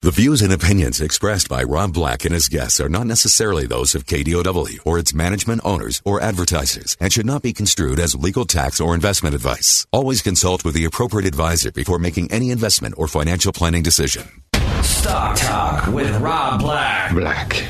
The 0.00 0.12
views 0.12 0.42
and 0.42 0.52
opinions 0.52 1.00
expressed 1.00 1.48
by 1.48 1.64
Rob 1.64 1.92
Black 1.92 2.24
and 2.24 2.32
his 2.32 2.46
guests 2.46 2.78
are 2.78 2.88
not 2.88 3.08
necessarily 3.08 3.66
those 3.66 3.96
of 3.96 4.06
KDOW 4.06 4.78
or 4.86 4.96
its 4.96 5.12
management 5.12 5.60
owners 5.64 6.00
or 6.04 6.20
advertisers 6.20 6.96
and 7.00 7.12
should 7.12 7.26
not 7.26 7.42
be 7.42 7.52
construed 7.52 7.98
as 7.98 8.14
legal 8.14 8.44
tax 8.44 8.80
or 8.80 8.94
investment 8.94 9.34
advice. 9.34 9.88
Always 9.90 10.22
consult 10.22 10.64
with 10.64 10.74
the 10.74 10.84
appropriate 10.84 11.26
advisor 11.26 11.72
before 11.72 11.98
making 11.98 12.30
any 12.30 12.52
investment 12.52 12.94
or 12.96 13.08
financial 13.08 13.52
planning 13.52 13.82
decision. 13.82 14.22
Stock 14.82 15.36
Talk 15.36 15.88
with 15.88 16.14
Rob 16.20 16.60
Black. 16.60 17.12
Black. 17.12 17.64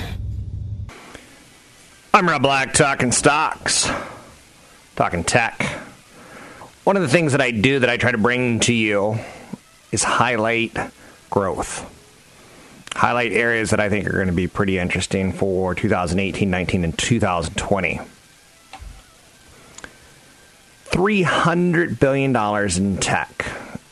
I'm 2.12 2.28
Rob 2.28 2.42
Black, 2.42 2.74
talking 2.74 3.10
stocks, 3.10 3.88
talking 4.96 5.24
tech. 5.24 5.62
One 6.84 6.96
of 6.96 7.02
the 7.02 7.08
things 7.08 7.32
that 7.32 7.40
I 7.40 7.52
do 7.52 7.78
that 7.78 7.88
I 7.88 7.96
try 7.96 8.12
to 8.12 8.18
bring 8.18 8.60
to 8.60 8.74
you 8.74 9.18
is 9.92 10.02
highlight 10.04 10.76
growth 11.30 11.94
highlight 12.98 13.30
areas 13.30 13.70
that 13.70 13.78
I 13.78 13.88
think 13.88 14.08
are 14.08 14.12
going 14.12 14.26
to 14.26 14.32
be 14.32 14.48
pretty 14.48 14.76
interesting 14.76 15.32
for 15.32 15.72
2018, 15.72 16.50
19, 16.50 16.82
and 16.82 16.98
2020. 16.98 18.00
$300 20.86 22.00
billion 22.00 22.36
in 22.76 22.96
tech, 22.98 23.46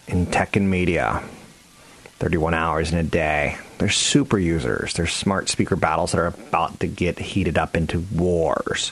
in 0.08 0.26
tech 0.26 0.56
and 0.56 0.68
media. 0.68 1.22
31 2.18 2.52
hours 2.54 2.90
in 2.90 2.98
a 2.98 3.04
day. 3.04 3.56
There's 3.78 3.94
super 3.94 4.38
users. 4.38 4.94
There's 4.94 5.12
smart 5.12 5.48
speaker 5.48 5.76
battles 5.76 6.10
that 6.10 6.18
are 6.18 6.26
about 6.26 6.80
to 6.80 6.88
get 6.88 7.20
heated 7.20 7.56
up 7.56 7.76
into 7.76 8.00
wars. 8.12 8.90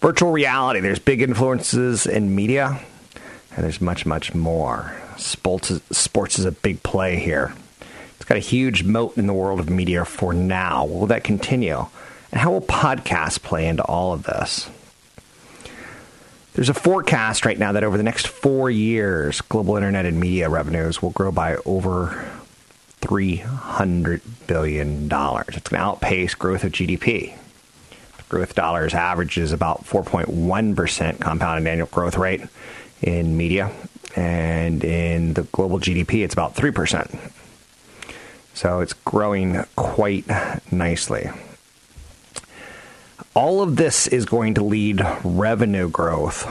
Virtual 0.00 0.30
reality. 0.30 0.78
There's 0.78 1.00
big 1.00 1.20
influences 1.20 2.06
in 2.06 2.32
media, 2.32 2.80
and 3.56 3.64
there's 3.64 3.80
much, 3.80 4.06
much 4.06 4.34
more. 4.34 4.94
Sports 5.16 5.72
is, 5.72 5.80
sports 5.90 6.38
is 6.38 6.44
a 6.44 6.52
big 6.52 6.84
play 6.84 7.18
here. 7.18 7.54
It's 8.22 8.28
got 8.28 8.36
a 8.36 8.40
huge 8.40 8.84
moat 8.84 9.18
in 9.18 9.26
the 9.26 9.34
world 9.34 9.58
of 9.58 9.68
media 9.68 10.04
for 10.04 10.32
now. 10.32 10.84
Will 10.84 11.08
that 11.08 11.24
continue? 11.24 11.86
And 12.30 12.40
how 12.40 12.52
will 12.52 12.60
podcasts 12.60 13.42
play 13.42 13.66
into 13.66 13.82
all 13.82 14.12
of 14.12 14.22
this? 14.22 14.70
There's 16.54 16.68
a 16.68 16.74
forecast 16.74 17.44
right 17.44 17.58
now 17.58 17.72
that 17.72 17.82
over 17.82 17.96
the 17.96 18.04
next 18.04 18.28
four 18.28 18.70
years, 18.70 19.40
global 19.40 19.74
internet 19.74 20.06
and 20.06 20.20
media 20.20 20.48
revenues 20.48 21.02
will 21.02 21.10
grow 21.10 21.32
by 21.32 21.56
over 21.66 22.30
$300 23.00 24.20
billion. 24.46 25.06
It's 25.06 25.10
going 25.10 25.60
to 25.60 25.76
outpace 25.76 26.36
growth 26.36 26.62
of 26.62 26.70
GDP. 26.70 27.34
Growth 28.28 28.54
dollars 28.54 28.94
averages 28.94 29.50
about 29.50 29.84
4.1% 29.84 31.18
compounded 31.18 31.66
annual 31.66 31.88
growth 31.88 32.16
rate 32.16 32.42
in 33.02 33.36
media, 33.36 33.72
and 34.14 34.84
in 34.84 35.34
the 35.34 35.42
global 35.42 35.80
GDP, 35.80 36.22
it's 36.22 36.34
about 36.34 36.54
3%. 36.54 37.32
So 38.54 38.80
it's 38.80 38.92
growing 38.92 39.64
quite 39.76 40.26
nicely. 40.70 41.30
All 43.34 43.62
of 43.62 43.76
this 43.76 44.06
is 44.06 44.26
going 44.26 44.54
to 44.54 44.64
lead 44.64 45.00
revenue 45.24 45.88
growth 45.88 46.46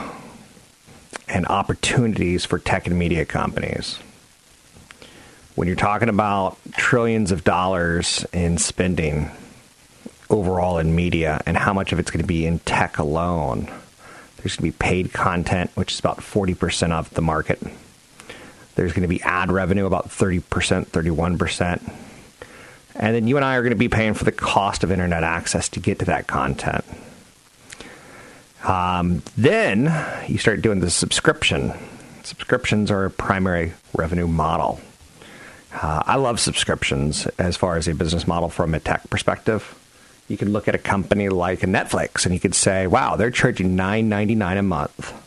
and 1.28 1.46
opportunities 1.46 2.44
for 2.44 2.58
tech 2.58 2.86
and 2.86 2.98
media 2.98 3.24
companies. 3.24 3.98
When 5.54 5.68
you're 5.68 5.76
talking 5.76 6.08
about 6.08 6.58
trillions 6.72 7.30
of 7.30 7.44
dollars 7.44 8.26
in 8.32 8.58
spending 8.58 9.30
overall 10.28 10.78
in 10.78 10.96
media 10.96 11.40
and 11.46 11.56
how 11.56 11.72
much 11.72 11.92
of 11.92 11.98
it's 11.98 12.10
going 12.10 12.22
to 12.22 12.26
be 12.26 12.46
in 12.46 12.58
tech 12.60 12.98
alone, 12.98 13.70
there's 14.38 14.56
going 14.56 14.72
to 14.72 14.76
be 14.78 14.84
paid 14.84 15.12
content, 15.12 15.70
which 15.74 15.92
is 15.92 16.00
about 16.00 16.18
40% 16.18 16.90
of 16.90 17.10
the 17.10 17.22
market 17.22 17.62
there's 18.74 18.92
going 18.92 19.02
to 19.02 19.08
be 19.08 19.22
ad 19.22 19.50
revenue 19.50 19.86
about 19.86 20.08
30%, 20.08 20.42
31%. 20.86 21.92
And 22.94 23.14
then 23.14 23.26
you 23.26 23.36
and 23.36 23.44
I 23.44 23.56
are 23.56 23.62
going 23.62 23.70
to 23.70 23.76
be 23.76 23.88
paying 23.88 24.14
for 24.14 24.24
the 24.24 24.32
cost 24.32 24.84
of 24.84 24.90
internet 24.90 25.24
access 25.24 25.68
to 25.70 25.80
get 25.80 25.98
to 26.00 26.04
that 26.06 26.26
content. 26.26 26.84
Um, 28.64 29.22
then 29.36 29.84
you 30.28 30.38
start 30.38 30.62
doing 30.62 30.80
the 30.80 30.90
subscription. 30.90 31.72
Subscriptions 32.22 32.90
are 32.90 33.06
a 33.06 33.10
primary 33.10 33.72
revenue 33.94 34.28
model. 34.28 34.80
Uh, 35.72 36.02
I 36.06 36.16
love 36.16 36.38
subscriptions 36.38 37.26
as 37.38 37.56
far 37.56 37.76
as 37.76 37.88
a 37.88 37.94
business 37.94 38.26
model 38.26 38.50
from 38.50 38.74
a 38.74 38.80
tech 38.80 39.08
perspective. 39.10 39.78
You 40.28 40.36
could 40.36 40.48
look 40.48 40.68
at 40.68 40.74
a 40.74 40.78
company 40.78 41.28
like 41.28 41.60
Netflix 41.60 42.24
and 42.24 42.34
you 42.34 42.40
could 42.40 42.54
say, 42.54 42.86
wow, 42.86 43.16
they're 43.16 43.30
charging 43.30 43.76
$9.99 43.76 44.58
a 44.58 44.62
month 44.62 45.21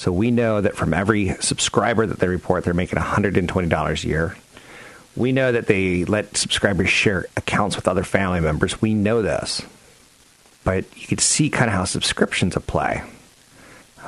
so 0.00 0.10
we 0.10 0.30
know 0.30 0.62
that 0.62 0.76
from 0.76 0.94
every 0.94 1.34
subscriber 1.40 2.06
that 2.06 2.20
they 2.20 2.26
report, 2.26 2.64
they're 2.64 2.72
making 2.72 2.98
$120 2.98 4.04
a 4.04 4.08
year. 4.08 4.34
We 5.14 5.30
know 5.30 5.52
that 5.52 5.66
they 5.66 6.06
let 6.06 6.38
subscribers 6.38 6.88
share 6.88 7.26
accounts 7.36 7.76
with 7.76 7.86
other 7.86 8.02
family 8.02 8.40
members. 8.40 8.80
We 8.80 8.94
know 8.94 9.20
this. 9.20 9.60
But 10.64 10.86
you 10.96 11.06
can 11.06 11.18
see 11.18 11.50
kind 11.50 11.68
of 11.68 11.74
how 11.74 11.84
subscriptions 11.84 12.56
apply. 12.56 13.10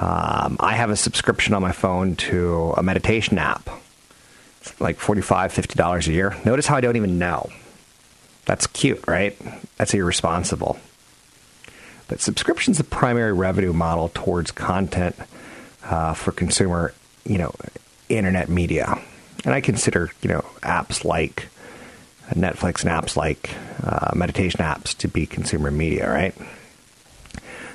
Um, 0.01 0.57
I 0.61 0.77
have 0.77 0.89
a 0.89 0.97
subscription 0.97 1.53
on 1.53 1.61
my 1.61 1.73
phone 1.73 2.17
to 2.17 2.73
a 2.79 2.83
meditation 2.83 3.37
app. 3.37 3.69
It's 4.63 4.81
like 4.81 4.99
$45, 4.99 5.53
$50 5.53 6.09
a 6.09 6.11
year. 6.11 6.35
Notice 6.43 6.69
how 6.69 6.77
I 6.77 6.81
don't 6.81 6.97
even 6.97 7.19
know. 7.19 7.51
That's 8.47 8.67
cute, 8.67 9.07
right? 9.07 9.39
That's 9.77 9.93
irresponsible. 9.93 10.79
But 12.09 12.23
subscription's 12.23 12.79
the 12.79 12.85
primary 12.85 13.35
revenue 13.35 13.75
model 13.75 14.11
towards 14.15 14.53
content 14.53 15.17
uh, 15.85 16.15
for 16.15 16.33
consumer, 16.33 16.95
you 17.25 17.39
know, 17.39 17.55
internet 18.09 18.49
media. 18.49 18.99
And 19.45 19.55
I 19.55 19.61
consider, 19.61 20.11
you 20.23 20.29
know, 20.29 20.45
apps 20.63 21.05
like 21.05 21.49
Netflix 22.31 22.85
and 22.85 22.91
apps 22.91 23.17
like 23.17 23.51
uh, 23.85 24.13
meditation 24.15 24.61
apps 24.61 24.97
to 24.99 25.09
be 25.09 25.27
consumer 25.27 25.71
media, 25.71 26.09
right? 26.09 26.35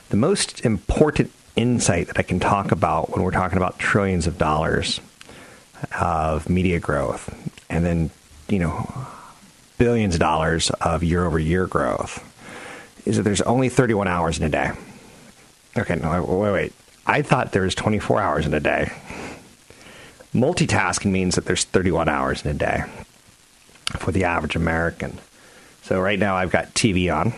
The 0.09 0.17
most 0.17 0.65
important 0.65 1.31
insight 1.55 2.07
that 2.07 2.19
I 2.19 2.21
can 2.21 2.39
talk 2.39 2.71
about 2.71 3.09
when 3.09 3.23
we're 3.23 3.31
talking 3.31 3.57
about 3.57 3.79
trillions 3.79 4.27
of 4.27 4.37
dollars 4.37 5.01
of 5.99 6.49
media 6.49 6.79
growth 6.79 7.33
and 7.69 7.85
then, 7.85 8.09
you 8.47 8.59
know, 8.59 9.07
billions 9.77 10.15
of 10.15 10.19
dollars 10.19 10.69
of 10.81 11.03
year 11.03 11.25
over 11.25 11.37
year 11.37 11.67
growth 11.67 12.23
is 13.05 13.17
that 13.17 13.23
there's 13.23 13.41
only 13.41 13.69
31 13.69 14.07
hours 14.07 14.37
in 14.37 14.45
a 14.45 14.49
day. 14.49 14.71
Okay, 15.77 15.95
no, 15.95 16.23
wait, 16.23 16.51
wait. 16.51 16.73
I 17.09 17.21
thought 17.21 17.53
there 17.53 17.61
was 17.61 17.73
24 17.73 18.19
hours 18.19 18.45
in 18.45 18.53
a 18.53 18.59
day. 18.59 18.91
Multitasking 20.35 21.09
means 21.09 21.35
that 21.35 21.45
there's 21.45 21.63
31 21.63 22.09
hours 22.09 22.43
in 22.43 22.51
a 22.51 22.53
day 22.53 22.83
for 23.97 24.11
the 24.11 24.25
average 24.25 24.57
American. 24.57 25.17
So 25.83 26.01
right 26.01 26.19
now 26.19 26.35
I've 26.35 26.51
got 26.51 26.73
TV 26.73 27.11
on, 27.15 27.33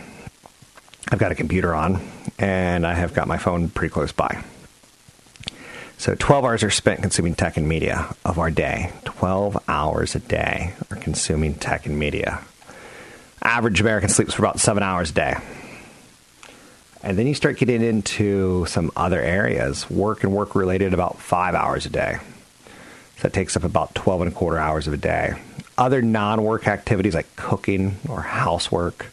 I've 1.12 1.20
got 1.20 1.32
a 1.32 1.36
computer 1.36 1.76
on, 1.76 2.02
and 2.40 2.86
I 2.86 2.96
have 2.96 3.14
got 3.14 3.28
my 3.28 3.38
phone 3.38 3.70
pretty 3.70 3.94
close 3.94 4.12
by. 4.12 4.44
So 6.00 6.16
12 6.16 6.46
hours 6.46 6.64
are 6.64 6.72
spent 6.72 7.02
consuming 7.04 7.36
tech 7.36 7.58
and 7.58 7.70
media 7.70 8.16
of 8.26 8.40
our 8.40 8.50
day. 8.50 8.92
12 9.06 9.66
hours 9.68 10.16
a 10.16 10.20
day 10.20 10.74
are 10.90 10.98
consuming 10.98 11.54
tech 11.54 11.86
and 11.86 12.00
media. 12.00 12.42
Average 13.44 13.82
American 13.82 14.10
sleeps 14.10 14.34
for 14.34 14.42
about 14.42 14.60
seven 14.60 14.82
hours 14.82 15.12
a 15.12 15.14
day. 15.14 15.36
And 17.02 17.18
then 17.18 17.28
you 17.28 17.34
start 17.34 17.58
getting 17.58 17.82
into 17.82 18.66
some 18.66 18.92
other 18.96 19.22
areas, 19.22 19.90
work 19.90 20.24
and 20.24 20.34
work 20.34 20.54
related, 20.54 20.94
about 20.94 21.18
five 21.18 21.56
hours 21.56 21.86
a 21.86 21.90
day. 21.90 22.18
So 23.18 23.24
that 23.24 23.34
takes 23.34 23.56
up 23.56 23.64
about 23.64 23.96
12 23.96 24.22
and 24.22 24.32
a 24.32 24.36
quarter 24.36 24.58
hours 24.58 24.88
of 24.88 24.94
a 24.94 24.98
day. 24.98 25.34
Other 25.78 26.02
non 26.02 26.44
work 26.44 26.68
activities 26.68 27.16
like 27.16 27.34
cooking 27.38 27.98
or 28.10 28.22
housework, 28.22 29.08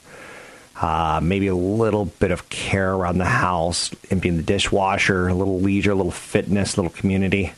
uh, 0.80 1.20
maybe 1.22 1.46
a 1.46 1.54
little 1.54 2.06
bit 2.06 2.32
of 2.32 2.48
care 2.48 2.92
around 2.92 3.18
the 3.18 3.24
house, 3.24 3.94
emptying 4.10 4.36
the 4.36 4.42
dishwasher, 4.42 5.28
a 5.28 5.34
little 5.34 5.60
leisure, 5.60 5.92
a 5.92 5.94
little 5.94 6.10
fitness, 6.10 6.76
a 6.76 6.82
little 6.82 6.96
community, 6.96 7.46
a 7.46 7.54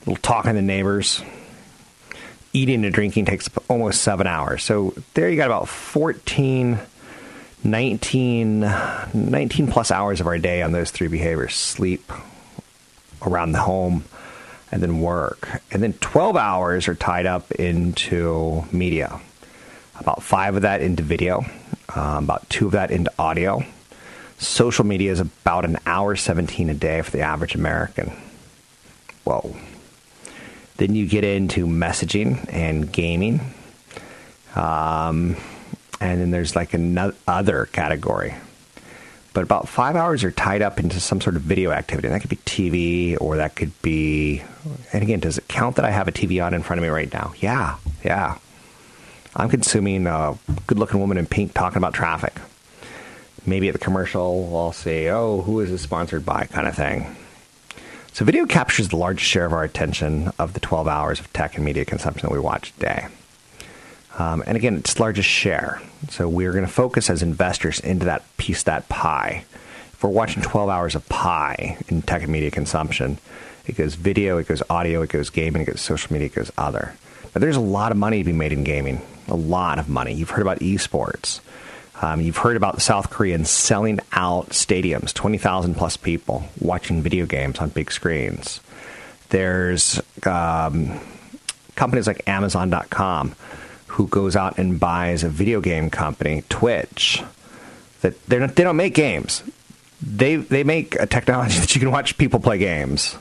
little 0.00 0.16
talking 0.22 0.54
to 0.54 0.62
neighbors. 0.62 1.22
Eating 2.52 2.84
and 2.84 2.92
drinking 2.92 3.26
takes 3.26 3.46
up 3.46 3.62
almost 3.68 4.02
seven 4.02 4.26
hours. 4.26 4.64
So 4.64 4.94
there 5.14 5.30
you 5.30 5.36
got 5.36 5.46
about 5.46 5.68
14 5.68 6.80
19, 7.64 8.60
19 8.60 9.66
plus 9.68 9.90
hours 9.90 10.20
of 10.20 10.26
our 10.26 10.38
day 10.38 10.62
on 10.62 10.72
those 10.72 10.90
three 10.90 11.08
behaviors 11.08 11.54
sleep, 11.54 12.10
around 13.26 13.52
the 13.52 13.60
home, 13.60 14.04
and 14.72 14.82
then 14.82 15.00
work. 15.00 15.62
And 15.70 15.82
then 15.82 15.92
12 15.94 16.36
hours 16.36 16.88
are 16.88 16.94
tied 16.94 17.26
up 17.26 17.50
into 17.52 18.64
media. 18.72 19.20
about 19.98 20.22
five 20.22 20.56
of 20.56 20.62
that 20.62 20.80
into 20.80 21.02
video, 21.02 21.44
um, 21.94 22.24
about 22.24 22.48
two 22.48 22.66
of 22.66 22.72
that 22.72 22.90
into 22.90 23.12
audio. 23.18 23.62
Social 24.38 24.86
media 24.86 25.12
is 25.12 25.20
about 25.20 25.66
an 25.66 25.76
hour 25.84 26.16
17 26.16 26.70
a 26.70 26.74
day 26.74 27.02
for 27.02 27.10
the 27.10 27.20
average 27.20 27.54
American. 27.54 28.10
Whoa. 29.24 29.54
Then 30.78 30.94
you 30.94 31.06
get 31.06 31.24
into 31.24 31.66
messaging 31.66 32.50
and 32.50 32.90
gaming. 32.90 33.42
Um, 34.56 35.36
and 36.00 36.20
then 36.20 36.30
there's 36.30 36.56
like 36.56 36.74
another 36.74 37.14
other 37.26 37.66
category. 37.66 38.34
But 39.32 39.44
about 39.44 39.68
five 39.68 39.94
hours 39.94 40.24
are 40.24 40.32
tied 40.32 40.60
up 40.60 40.80
into 40.80 40.98
some 40.98 41.20
sort 41.20 41.36
of 41.36 41.42
video 41.42 41.70
activity. 41.70 42.08
And 42.08 42.14
that 42.14 42.20
could 42.20 42.30
be 42.30 42.36
TV 42.36 43.16
or 43.20 43.36
that 43.36 43.54
could 43.54 43.80
be. 43.80 44.42
And 44.92 45.02
again, 45.02 45.20
does 45.20 45.38
it 45.38 45.46
count 45.46 45.76
that 45.76 45.84
I 45.84 45.90
have 45.90 46.08
a 46.08 46.12
TV 46.12 46.44
on 46.44 46.52
in 46.52 46.62
front 46.62 46.78
of 46.78 46.82
me 46.82 46.88
right 46.88 47.12
now? 47.12 47.32
Yeah, 47.38 47.76
yeah. 48.04 48.38
I'm 49.36 49.48
consuming 49.48 50.06
a 50.08 50.36
good 50.66 50.78
looking 50.78 50.98
woman 50.98 51.16
in 51.16 51.26
pink 51.26 51.54
talking 51.54 51.76
about 51.76 51.94
traffic. 51.94 52.34
Maybe 53.46 53.68
at 53.68 53.72
the 53.72 53.78
commercial, 53.78 54.50
I'll 54.56 54.72
say, 54.72 55.08
oh, 55.08 55.42
who 55.42 55.60
is 55.60 55.70
this 55.70 55.82
sponsored 55.82 56.26
by 56.26 56.46
kind 56.46 56.66
of 56.66 56.74
thing. 56.74 57.16
So, 58.12 58.24
video 58.24 58.44
captures 58.44 58.88
the 58.88 58.96
largest 58.96 59.30
share 59.30 59.46
of 59.46 59.52
our 59.52 59.62
attention 59.62 60.32
of 60.38 60.52
the 60.52 60.60
12 60.60 60.88
hours 60.88 61.20
of 61.20 61.32
tech 61.32 61.54
and 61.54 61.64
media 61.64 61.84
consumption 61.84 62.28
that 62.28 62.34
we 62.34 62.40
watch 62.40 62.72
a 62.76 62.80
day. 62.80 63.06
Um, 64.18 64.42
and 64.46 64.56
again, 64.56 64.76
it's 64.76 64.98
largest 64.98 65.28
share. 65.28 65.80
So, 66.08 66.28
we're 66.28 66.52
going 66.52 66.64
to 66.64 66.70
focus 66.70 67.10
as 67.10 67.22
investors 67.22 67.80
into 67.80 68.06
that 68.06 68.24
piece, 68.36 68.62
that 68.64 68.88
pie. 68.88 69.44
If 69.92 70.02
we're 70.02 70.10
watching 70.10 70.42
12 70.42 70.68
hours 70.68 70.94
of 70.94 71.08
pie 71.08 71.78
in 71.88 72.02
tech 72.02 72.22
and 72.22 72.32
media 72.32 72.50
consumption, 72.50 73.18
it 73.66 73.76
goes 73.76 73.94
video, 73.94 74.38
it 74.38 74.48
goes 74.48 74.62
audio, 74.70 75.02
it 75.02 75.10
goes 75.10 75.30
gaming, 75.30 75.62
it 75.62 75.66
goes 75.66 75.80
social 75.80 76.12
media, 76.12 76.26
it 76.26 76.34
goes 76.34 76.50
other. 76.56 76.94
But 77.32 77.40
there's 77.42 77.56
a 77.56 77.60
lot 77.60 77.92
of 77.92 77.98
money 77.98 78.18
to 78.18 78.24
be 78.24 78.32
made 78.32 78.52
in 78.52 78.64
gaming, 78.64 79.02
a 79.28 79.34
lot 79.34 79.78
of 79.78 79.88
money. 79.88 80.14
You've 80.14 80.30
heard 80.30 80.42
about 80.42 80.60
esports. 80.60 81.40
Um, 82.02 82.20
you've 82.20 82.38
heard 82.38 82.56
about 82.56 82.80
South 82.80 83.10
Koreans 83.10 83.50
selling 83.50 84.00
out 84.12 84.50
stadiums, 84.50 85.12
20,000 85.12 85.74
plus 85.74 85.96
people 85.96 86.44
watching 86.58 87.02
video 87.02 87.26
games 87.26 87.58
on 87.58 87.68
big 87.68 87.92
screens. 87.92 88.60
There's 89.28 90.00
um, 90.26 90.98
companies 91.76 92.06
like 92.06 92.26
Amazon.com 92.26 93.36
who 94.00 94.08
goes 94.08 94.34
out 94.34 94.56
and 94.56 94.80
buys 94.80 95.22
a 95.22 95.28
video 95.28 95.60
game 95.60 95.90
company, 95.90 96.42
Twitch, 96.48 97.22
that 98.00 98.14
they're 98.26 98.40
not, 98.40 98.56
they 98.56 98.64
don't 98.64 98.76
make 98.76 98.94
games. 98.94 99.42
They, 100.00 100.36
they 100.36 100.64
make 100.64 100.94
a 100.94 101.06
technology 101.06 101.58
that 101.60 101.74
you 101.74 101.80
can 101.80 101.90
watch 101.90 102.16
people 102.16 102.40
play 102.40 102.56
games. 102.56 103.18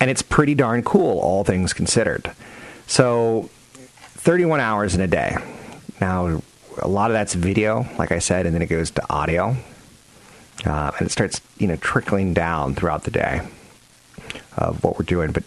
And 0.00 0.10
it's 0.10 0.20
pretty 0.20 0.56
darn 0.56 0.82
cool, 0.82 1.20
all 1.20 1.44
things 1.44 1.72
considered. 1.72 2.32
So, 2.88 3.50
31 3.94 4.58
hours 4.58 4.96
in 4.96 5.00
a 5.00 5.06
day. 5.06 5.36
Now, 6.00 6.42
a 6.78 6.88
lot 6.88 7.12
of 7.12 7.14
that's 7.14 7.34
video, 7.34 7.86
like 7.96 8.10
I 8.10 8.18
said, 8.18 8.46
and 8.46 8.54
then 8.54 8.62
it 8.62 8.66
goes 8.66 8.90
to 8.92 9.12
audio, 9.12 9.54
uh, 10.64 10.90
and 10.98 11.06
it 11.06 11.10
starts 11.10 11.40
you 11.58 11.68
know 11.68 11.76
trickling 11.76 12.34
down 12.34 12.74
throughout 12.74 13.04
the 13.04 13.10
day 13.10 13.46
of 14.56 14.82
what 14.82 14.98
we're 14.98 15.04
doing. 15.04 15.30
But 15.30 15.44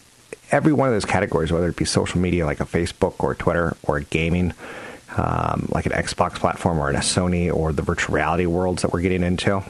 every 0.53 0.71
one 0.71 0.87
of 0.87 0.93
those 0.93 1.03
categories, 1.03 1.51
whether 1.51 1.67
it 1.67 1.75
be 1.75 1.83
social 1.83 2.19
media 2.19 2.45
like 2.45 2.59
a 2.59 2.65
Facebook 2.65 3.15
or 3.17 3.33
Twitter 3.33 3.75
or 3.83 3.99
gaming, 4.01 4.53
um, 5.17 5.67
like 5.71 5.87
an 5.87 5.91
Xbox 5.91 6.35
platform 6.35 6.79
or 6.79 6.91
a 6.91 6.93
Sony 6.97 7.53
or 7.53 7.73
the 7.73 7.81
virtual 7.81 8.15
reality 8.15 8.45
worlds 8.45 8.83
that 8.83 8.93
we're 8.93 9.01
getting 9.01 9.23
into. 9.23 9.63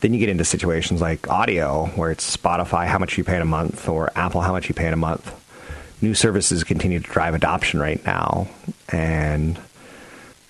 Then 0.00 0.14
you 0.14 0.18
get 0.18 0.30
into 0.30 0.44
situations 0.44 1.00
like 1.00 1.28
audio, 1.28 1.86
where 1.94 2.10
it's 2.10 2.36
Spotify, 2.36 2.86
how 2.86 2.98
much 2.98 3.18
you 3.18 3.24
pay 3.24 3.36
in 3.36 3.42
a 3.42 3.44
month, 3.44 3.88
or 3.88 4.10
Apple, 4.16 4.40
how 4.40 4.52
much 4.52 4.68
you 4.68 4.74
pay 4.74 4.88
in 4.88 4.94
a 4.94 4.96
month. 4.96 5.38
New 6.00 6.14
services 6.14 6.64
continue 6.64 6.98
to 6.98 7.08
drive 7.08 7.34
adoption 7.34 7.78
right 7.78 8.04
now, 8.04 8.48
and 8.88 9.60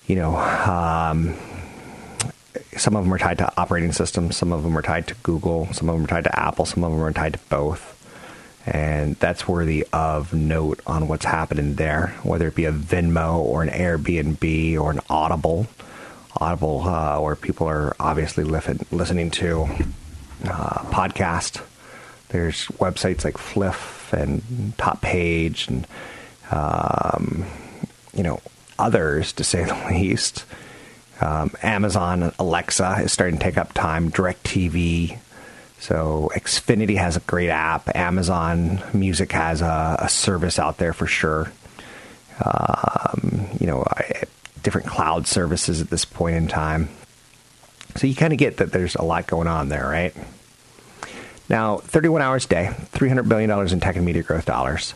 you 0.07 0.15
know, 0.15 0.35
um, 0.35 1.35
some 2.77 2.95
of 2.95 3.03
them 3.03 3.13
are 3.13 3.19
tied 3.19 3.37
to 3.37 3.53
operating 3.57 3.91
systems, 3.91 4.35
some 4.35 4.51
of 4.51 4.63
them 4.63 4.75
are 4.75 4.81
tied 4.81 5.07
to 5.07 5.15
Google, 5.21 5.71
some 5.73 5.87
of 5.87 5.95
them 5.95 6.05
are 6.05 6.07
tied 6.07 6.23
to 6.23 6.39
Apple, 6.39 6.65
some 6.65 6.83
of 6.83 6.91
them 6.91 7.01
are 7.01 7.13
tied 7.13 7.33
to 7.33 7.39
both. 7.49 7.93
And 8.65 9.15
that's 9.17 9.47
worthy 9.47 9.85
of 9.91 10.33
note 10.33 10.79
on 10.87 11.07
what's 11.07 11.25
happening 11.25 11.75
there, 11.75 12.15
whether 12.23 12.47
it 12.47 12.55
be 12.55 12.65
a 12.65 12.71
Venmo 12.71 13.37
or 13.39 13.61
an 13.61 13.69
Airbnb 13.69 14.79
or 14.79 14.91
an 14.91 15.01
Audible. 15.09 15.67
Audible, 16.37 16.81
uh, 16.83 17.19
where 17.19 17.35
people 17.35 17.67
are 17.67 17.95
obviously 17.99 18.43
listening 18.43 19.31
to 19.31 19.63
uh, 20.45 20.79
podcast. 20.91 21.61
There's 22.29 22.67
websites 22.79 23.23
like 23.23 23.37
Fliff 23.37 24.11
and 24.13 24.73
Top 24.77 25.01
Page 25.01 25.67
and, 25.67 25.85
um, 26.49 27.45
you 28.13 28.23
know, 28.23 28.41
others, 28.79 29.33
to 29.33 29.43
say 29.43 29.63
the 29.63 29.75
least. 29.91 30.45
Um, 31.21 31.51
Amazon 31.61 32.33
Alexa 32.39 33.01
is 33.03 33.11
starting 33.11 33.37
to 33.37 33.43
take 33.43 33.57
up 33.57 33.73
time. 33.73 34.11
DirecTV. 34.11 35.19
So 35.83 36.31
Xfinity 36.33 36.95
has 36.95 37.17
a 37.17 37.19
great 37.19 37.49
app. 37.49 37.93
Amazon 37.93 38.81
Music 38.93 39.33
has 39.33 39.61
a, 39.61 39.97
a 39.99 40.07
service 40.07 40.57
out 40.57 40.77
there 40.77 40.93
for 40.93 41.07
sure. 41.07 41.51
Um, 42.39 43.47
you 43.59 43.67
know, 43.67 43.83
different 44.63 44.87
cloud 44.87 45.27
services 45.27 45.81
at 45.81 45.89
this 45.89 46.05
point 46.05 46.37
in 46.37 46.47
time. 46.47 46.87
So 47.97 48.07
you 48.07 48.15
kind 48.15 48.31
of 48.31 48.39
get 48.39 48.57
that 48.57 48.71
there's 48.71 48.95
a 48.95 49.01
lot 49.01 49.27
going 49.27 49.49
on 49.49 49.67
there, 49.67 49.85
right? 49.85 50.15
Now, 51.49 51.79
31 51.79 52.21
hours 52.21 52.45
a 52.45 52.47
day, 52.47 52.69
$300 52.93 53.27
billion 53.27 53.51
in 53.51 53.79
tech 53.81 53.97
and 53.97 54.05
media 54.05 54.23
growth 54.23 54.45
dollars. 54.45 54.93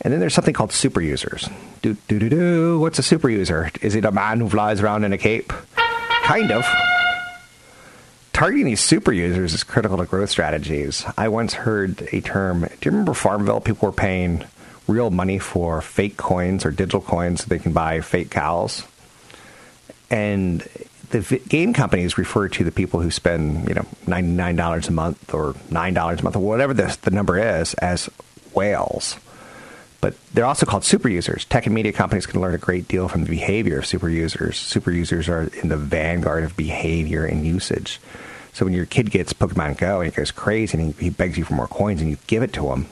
And 0.00 0.12
then 0.12 0.18
there's 0.18 0.34
something 0.34 0.52
called 0.52 0.72
super 0.72 1.00
users. 1.00 1.48
Do, 1.80 1.96
do, 2.08 2.18
do, 2.18 2.28
do. 2.28 2.80
What's 2.80 2.98
a 2.98 3.04
super 3.04 3.30
user? 3.30 3.70
Is 3.82 3.94
it 3.94 4.04
a 4.04 4.10
man 4.10 4.40
who 4.40 4.48
flies 4.48 4.80
around 4.80 5.04
in 5.04 5.12
a 5.12 5.18
cape? 5.18 5.52
Kind 6.24 6.50
of. 6.50 6.66
Targeting 8.34 8.66
these 8.66 8.80
super 8.80 9.12
users 9.12 9.54
is 9.54 9.62
critical 9.62 9.96
to 9.96 10.06
growth 10.06 10.28
strategies. 10.28 11.04
I 11.16 11.28
once 11.28 11.54
heard 11.54 12.08
a 12.10 12.20
term. 12.20 12.62
Do 12.62 12.66
you 12.82 12.90
remember 12.90 13.14
Farmville? 13.14 13.60
People 13.60 13.86
were 13.86 13.92
paying 13.92 14.44
real 14.88 15.10
money 15.10 15.38
for 15.38 15.80
fake 15.80 16.16
coins 16.16 16.66
or 16.66 16.72
digital 16.72 17.00
coins 17.00 17.42
so 17.42 17.46
they 17.46 17.60
can 17.60 17.72
buy 17.72 18.00
fake 18.00 18.30
cows. 18.30 18.82
And 20.10 20.66
the 21.10 21.40
game 21.48 21.72
companies 21.72 22.18
refer 22.18 22.48
to 22.48 22.64
the 22.64 22.72
people 22.72 23.00
who 23.00 23.12
spend, 23.12 23.68
you 23.68 23.74
know, 23.74 23.86
$99 24.06 24.88
a 24.88 24.92
month 24.92 25.32
or 25.32 25.52
$9 25.52 26.20
a 26.20 26.22
month 26.24 26.34
or 26.34 26.40
whatever 26.40 26.74
the, 26.74 26.98
the 27.02 27.12
number 27.12 27.38
is 27.38 27.74
as 27.74 28.10
whales 28.52 29.16
but 30.04 30.14
they're 30.34 30.44
also 30.44 30.66
called 30.66 30.84
super 30.84 31.08
users. 31.08 31.46
Tech 31.46 31.64
and 31.64 31.74
media 31.74 31.90
companies 31.90 32.26
can 32.26 32.38
learn 32.38 32.54
a 32.54 32.58
great 32.58 32.86
deal 32.88 33.08
from 33.08 33.24
the 33.24 33.30
behavior 33.30 33.78
of 33.78 33.86
super 33.86 34.10
users. 34.10 34.58
Super 34.58 34.90
users 34.90 35.30
are 35.30 35.44
in 35.62 35.70
the 35.70 35.78
vanguard 35.78 36.44
of 36.44 36.54
behavior 36.58 37.24
and 37.24 37.46
usage. 37.46 37.98
So 38.52 38.66
when 38.66 38.74
your 38.74 38.84
kid 38.84 39.10
gets 39.10 39.32
Pokemon 39.32 39.78
Go 39.78 40.02
and 40.02 40.12
he 40.12 40.14
goes 40.14 40.30
crazy 40.30 40.76
and 40.76 40.92
he, 40.92 41.04
he 41.04 41.08
begs 41.08 41.38
you 41.38 41.44
for 41.44 41.54
more 41.54 41.68
coins 41.68 42.02
and 42.02 42.10
you 42.10 42.18
give 42.26 42.42
it 42.42 42.52
to 42.52 42.70
him, 42.70 42.84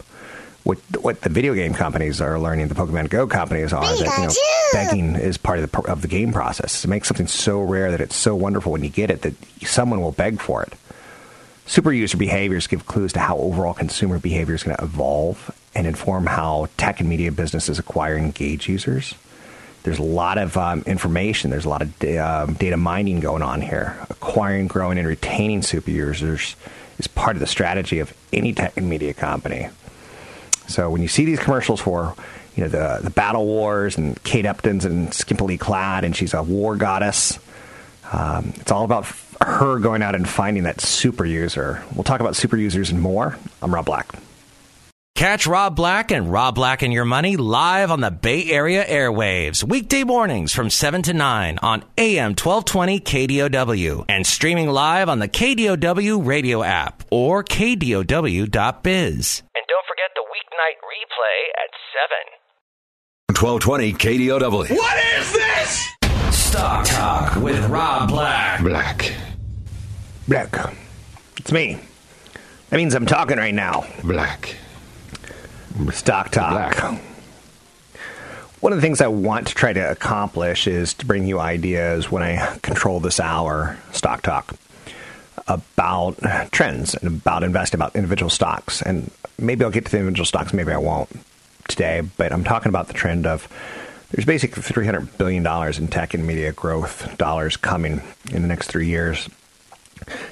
what 0.63 0.79
what 1.03 1.21
the 1.21 1.29
video 1.29 1.53
game 1.53 1.75
companies 1.75 2.19
are 2.23 2.41
learning, 2.41 2.69
the 2.69 2.75
Pokemon 2.75 3.11
Go 3.11 3.27
companies 3.27 3.75
are 3.75 3.83
that 3.83 4.19
you 4.19 4.25
know 4.25 4.33
begging 4.73 5.15
is 5.15 5.37
part 5.37 5.59
of 5.59 5.71
the 5.71 5.83
of 5.83 6.01
the 6.01 6.09
game 6.09 6.33
process. 6.33 6.83
It 6.83 6.89
makes 6.89 7.09
something 7.09 7.27
so 7.27 7.61
rare 7.61 7.91
that 7.91 8.01
it's 8.01 8.17
so 8.17 8.35
wonderful 8.35 8.73
when 8.73 8.85
you 8.85 8.89
get 8.89 9.11
it 9.11 9.21
that 9.21 9.35
someone 9.67 10.01
will 10.01 10.13
beg 10.13 10.41
for 10.41 10.63
it. 10.63 10.73
Super 11.67 11.93
user 11.93 12.17
behaviors 12.17 12.67
give 12.67 12.87
clues 12.87 13.13
to 13.13 13.21
how 13.21 13.37
overall 13.37 13.75
consumer 13.75 14.19
behavior 14.19 14.55
is 14.55 14.63
going 14.63 14.79
to 14.79 14.83
evolve 14.83 15.55
and 15.75 15.87
inform 15.87 16.27
how 16.27 16.69
tech 16.77 17.01
and 17.01 17.09
media 17.09 17.33
businesses 17.33 17.79
acquire 17.79 18.17
and 18.17 18.27
engage 18.27 18.69
users. 18.69 19.15
There's 19.83 19.99
a 19.99 20.05
lot 20.05 20.39
of 20.39 20.57
um, 20.57 20.83
information, 20.87 21.51
there's 21.51 21.65
a 21.65 21.69
lot 21.69 21.83
of 21.83 21.99
da- 21.99 22.19
um, 22.19 22.55
data 22.55 22.77
mining 22.77 23.21
going 23.21 23.43
on 23.43 23.61
here. 23.61 23.97
Acquiring, 24.11 24.69
growing, 24.69 24.99
and 24.99 25.09
retaining 25.09 25.63
super 25.63 25.91
users 25.91 26.55
is 26.99 27.07
part 27.09 27.37
of 27.37 27.41
the 27.41 27.47
strategy 27.47 27.99
of 27.99 28.15
any 28.33 28.53
tech 28.53 28.77
and 28.77 28.89
media 28.89 29.13
company. 29.13 29.69
So 30.69 30.89
when 30.91 31.03
you 31.03 31.09
see 31.09 31.25
these 31.25 31.41
commercials 31.41 31.81
for 31.81 32.15
you 32.55 32.65
know 32.65 32.69
the 32.69 33.01
the 33.03 33.11
battle 33.11 33.45
wars 33.45 33.99
and 33.99 34.23
Kate 34.23 34.47
Upton's 34.47 34.85
and 34.85 35.09
skimpily 35.09 35.59
clad 35.59 36.05
and 36.05 36.15
she's 36.15 36.35
a 36.35 36.43
war 36.43 36.77
goddess, 36.77 37.39
um, 38.13 38.53
it's 38.57 38.71
all 38.71 38.85
about 38.85 39.07
her 39.41 39.79
going 39.81 40.03
out 40.03 40.15
and 40.15 40.29
finding 40.29 40.63
that 40.63 40.81
super 40.81 41.25
user. 41.25 41.83
We'll 41.95 42.05
talk 42.05 42.21
about 42.21 42.37
super 42.37 42.57
users 42.57 42.91
and 42.91 43.01
more. 43.01 43.37
I'm 43.61 43.75
Rob 43.75 43.87
Black. 43.87 44.15
Catch 45.23 45.47
Rob 45.47 45.77
Black 45.77 46.11
and 46.11 46.33
Rob 46.33 46.57
Black 46.57 46.83
and 46.83 46.93
Your 46.93 47.05
Money 47.05 47.37
live 47.37 47.93
on 47.93 48.01
the 48.01 48.11
Bay 48.11 48.51
Area 48.51 48.85
airwaves, 48.85 49.63
weekday 49.63 50.03
mornings 50.03 50.53
from 50.53 50.69
7 50.69 51.01
to 51.03 51.15
9 51.15 51.61
on 51.63 51.85
AM 51.97 52.31
1220 52.31 52.99
KDOW 52.99 54.05
and 54.09 54.27
streaming 54.27 54.69
live 54.69 55.09
on 55.09 55.21
the 55.21 55.29
KDOW 55.29 56.27
radio 56.27 56.65
app 56.65 57.05
or 57.13 57.45
KDOW.biz. 57.45 58.49
And 59.55 59.65
don't 59.69 59.87
forget 59.87 60.11
the 60.17 60.25
weeknight 60.27 60.83
replay 60.91 61.39
at 61.55 61.71
7. 63.29 63.39
1220 63.39 63.93
KDOW. 63.93 64.77
What 64.77 64.99
is 65.21 65.33
this? 65.33 65.89
Stock 66.37 66.85
Talk 66.85 67.37
with 67.37 67.65
Rob 67.67 68.09
Black. 68.09 68.61
Black. 68.61 69.15
Black. 70.27 70.75
It's 71.37 71.53
me. 71.53 71.79
That 72.71 72.79
means 72.79 72.97
I'm 72.97 73.07
talking 73.07 73.37
right 73.37 73.55
now. 73.55 73.87
Black. 74.03 74.57
Stock 75.93 76.31
Talk. 76.31 76.77
Black. 76.77 77.01
one 78.61 78.73
of 78.73 78.79
the 78.79 78.83
things 78.83 79.01
I 79.01 79.09
want 79.09 79.49
to 79.49 79.55
try 79.55 79.73
to 79.73 79.91
accomplish 79.91 80.67
is 80.67 80.95
to 80.95 81.07
bring 81.07 81.27
you 81.27 81.41
ideas 81.41 82.11
when 82.11 82.23
I 82.23 82.59
control 82.63 83.01
this 83.01 83.21
hour, 83.21 83.79
Stock 83.93 84.23
Talk, 84.23 84.55
about 85.49 86.19
trends 86.53 86.95
and 86.95 87.09
about 87.09 87.43
investing, 87.43 87.79
about 87.79 87.97
individual 87.97 88.31
stocks. 88.31 88.83
And 88.83 89.11
maybe 89.39 89.65
I'll 89.65 89.71
get 89.71 89.87
to 89.87 89.91
the 89.91 89.99
individual 89.99 90.27
stocks, 90.27 90.53
maybe 90.53 90.73
I 90.73 90.79
won't 90.79 91.11
today, 91.69 92.03
but 92.17 92.33
I'm 92.33 92.45
talking 92.45 92.69
about 92.69 92.89
the 92.89 92.95
trend 92.95 93.27
of 93.27 93.49
there's 94.11 94.27
basically 94.27 94.63
$300 94.63 95.17
billion 95.17 95.47
in 95.77 95.89
tech 95.89 96.13
and 96.13 96.27
media 96.27 96.53
growth 96.53 97.17
dollars 97.17 97.57
coming 97.57 98.03
in 98.31 98.43
the 98.43 98.49
next 98.49 98.67
three 98.69 98.87
years. 98.87 99.29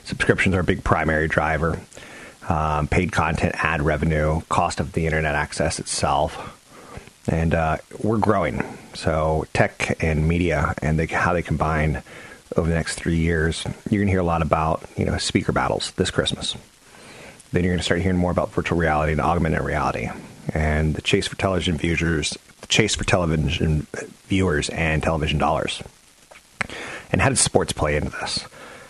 Subscriptions 0.04 0.54
are 0.54 0.60
a 0.60 0.64
big 0.64 0.84
primary 0.84 1.28
driver. 1.28 1.80
Um, 2.50 2.88
paid 2.88 3.12
content, 3.12 3.54
ad 3.64 3.80
revenue, 3.80 4.40
cost 4.48 4.80
of 4.80 4.92
the 4.92 5.06
internet 5.06 5.36
access 5.36 5.78
itself. 5.78 6.56
And 7.30 7.54
uh, 7.54 7.76
we're 8.02 8.18
growing. 8.18 8.64
So, 8.94 9.46
tech 9.52 10.02
and 10.02 10.26
media 10.26 10.74
and 10.82 10.98
they, 10.98 11.06
how 11.06 11.32
they 11.32 11.42
combine 11.42 12.02
over 12.56 12.68
the 12.68 12.74
next 12.74 12.96
three 12.96 13.18
years, 13.18 13.62
you're 13.88 14.00
going 14.00 14.08
to 14.08 14.12
hear 14.12 14.18
a 14.18 14.24
lot 14.24 14.42
about 14.42 14.82
you 14.96 15.04
know 15.04 15.16
speaker 15.18 15.52
battles 15.52 15.92
this 15.92 16.10
Christmas. 16.10 16.56
Then 17.52 17.62
you're 17.62 17.72
going 17.72 17.78
to 17.78 17.84
start 17.84 18.00
hearing 18.00 18.18
more 18.18 18.32
about 18.32 18.52
virtual 18.52 18.78
reality 18.78 19.12
and 19.12 19.20
augmented 19.20 19.62
reality 19.62 20.08
and 20.52 20.94
the 20.94 21.02
chase 21.02 21.28
for 21.28 21.36
television 21.36 21.76
viewers, 21.76 22.36
the 22.60 22.66
chase 22.66 22.96
for 22.96 23.04
television 23.04 23.86
viewers 24.26 24.68
and 24.70 25.02
television 25.02 25.38
dollars. 25.38 25.82
And 27.12 27.20
how 27.20 27.28
did 27.28 27.38
sports 27.38 27.72
play 27.72 27.96
into 27.96 28.10
this? 28.10 28.44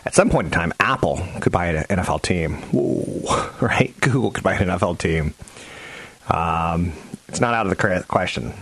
At 0.05 0.15
some 0.15 0.31
point 0.31 0.47
in 0.47 0.51
time, 0.51 0.73
Apple 0.81 1.23
could 1.41 1.53
buy 1.53 1.67
an 1.67 1.85
NFL 1.85 2.23
team. 2.23 2.59
Ooh, 2.75 3.27
right? 3.61 3.95
Google 4.01 4.31
could 4.31 4.45
buy 4.45 4.55
an 4.55 4.69
NFL 4.69 4.99
team. 4.99 5.35
Um, 6.29 6.93
it's 7.29 7.41
not 7.41 7.55
out 7.55 7.67
of 7.67 7.77
the 7.77 8.05
question. 8.09 8.53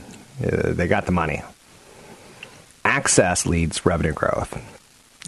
Uh, 0.43 0.73
they 0.73 0.89
got 0.89 1.07
the 1.07 1.13
money. 1.13 1.43
Access 2.85 3.47
leads 3.47 3.85
revenue 3.85 4.13
growth 4.13 4.57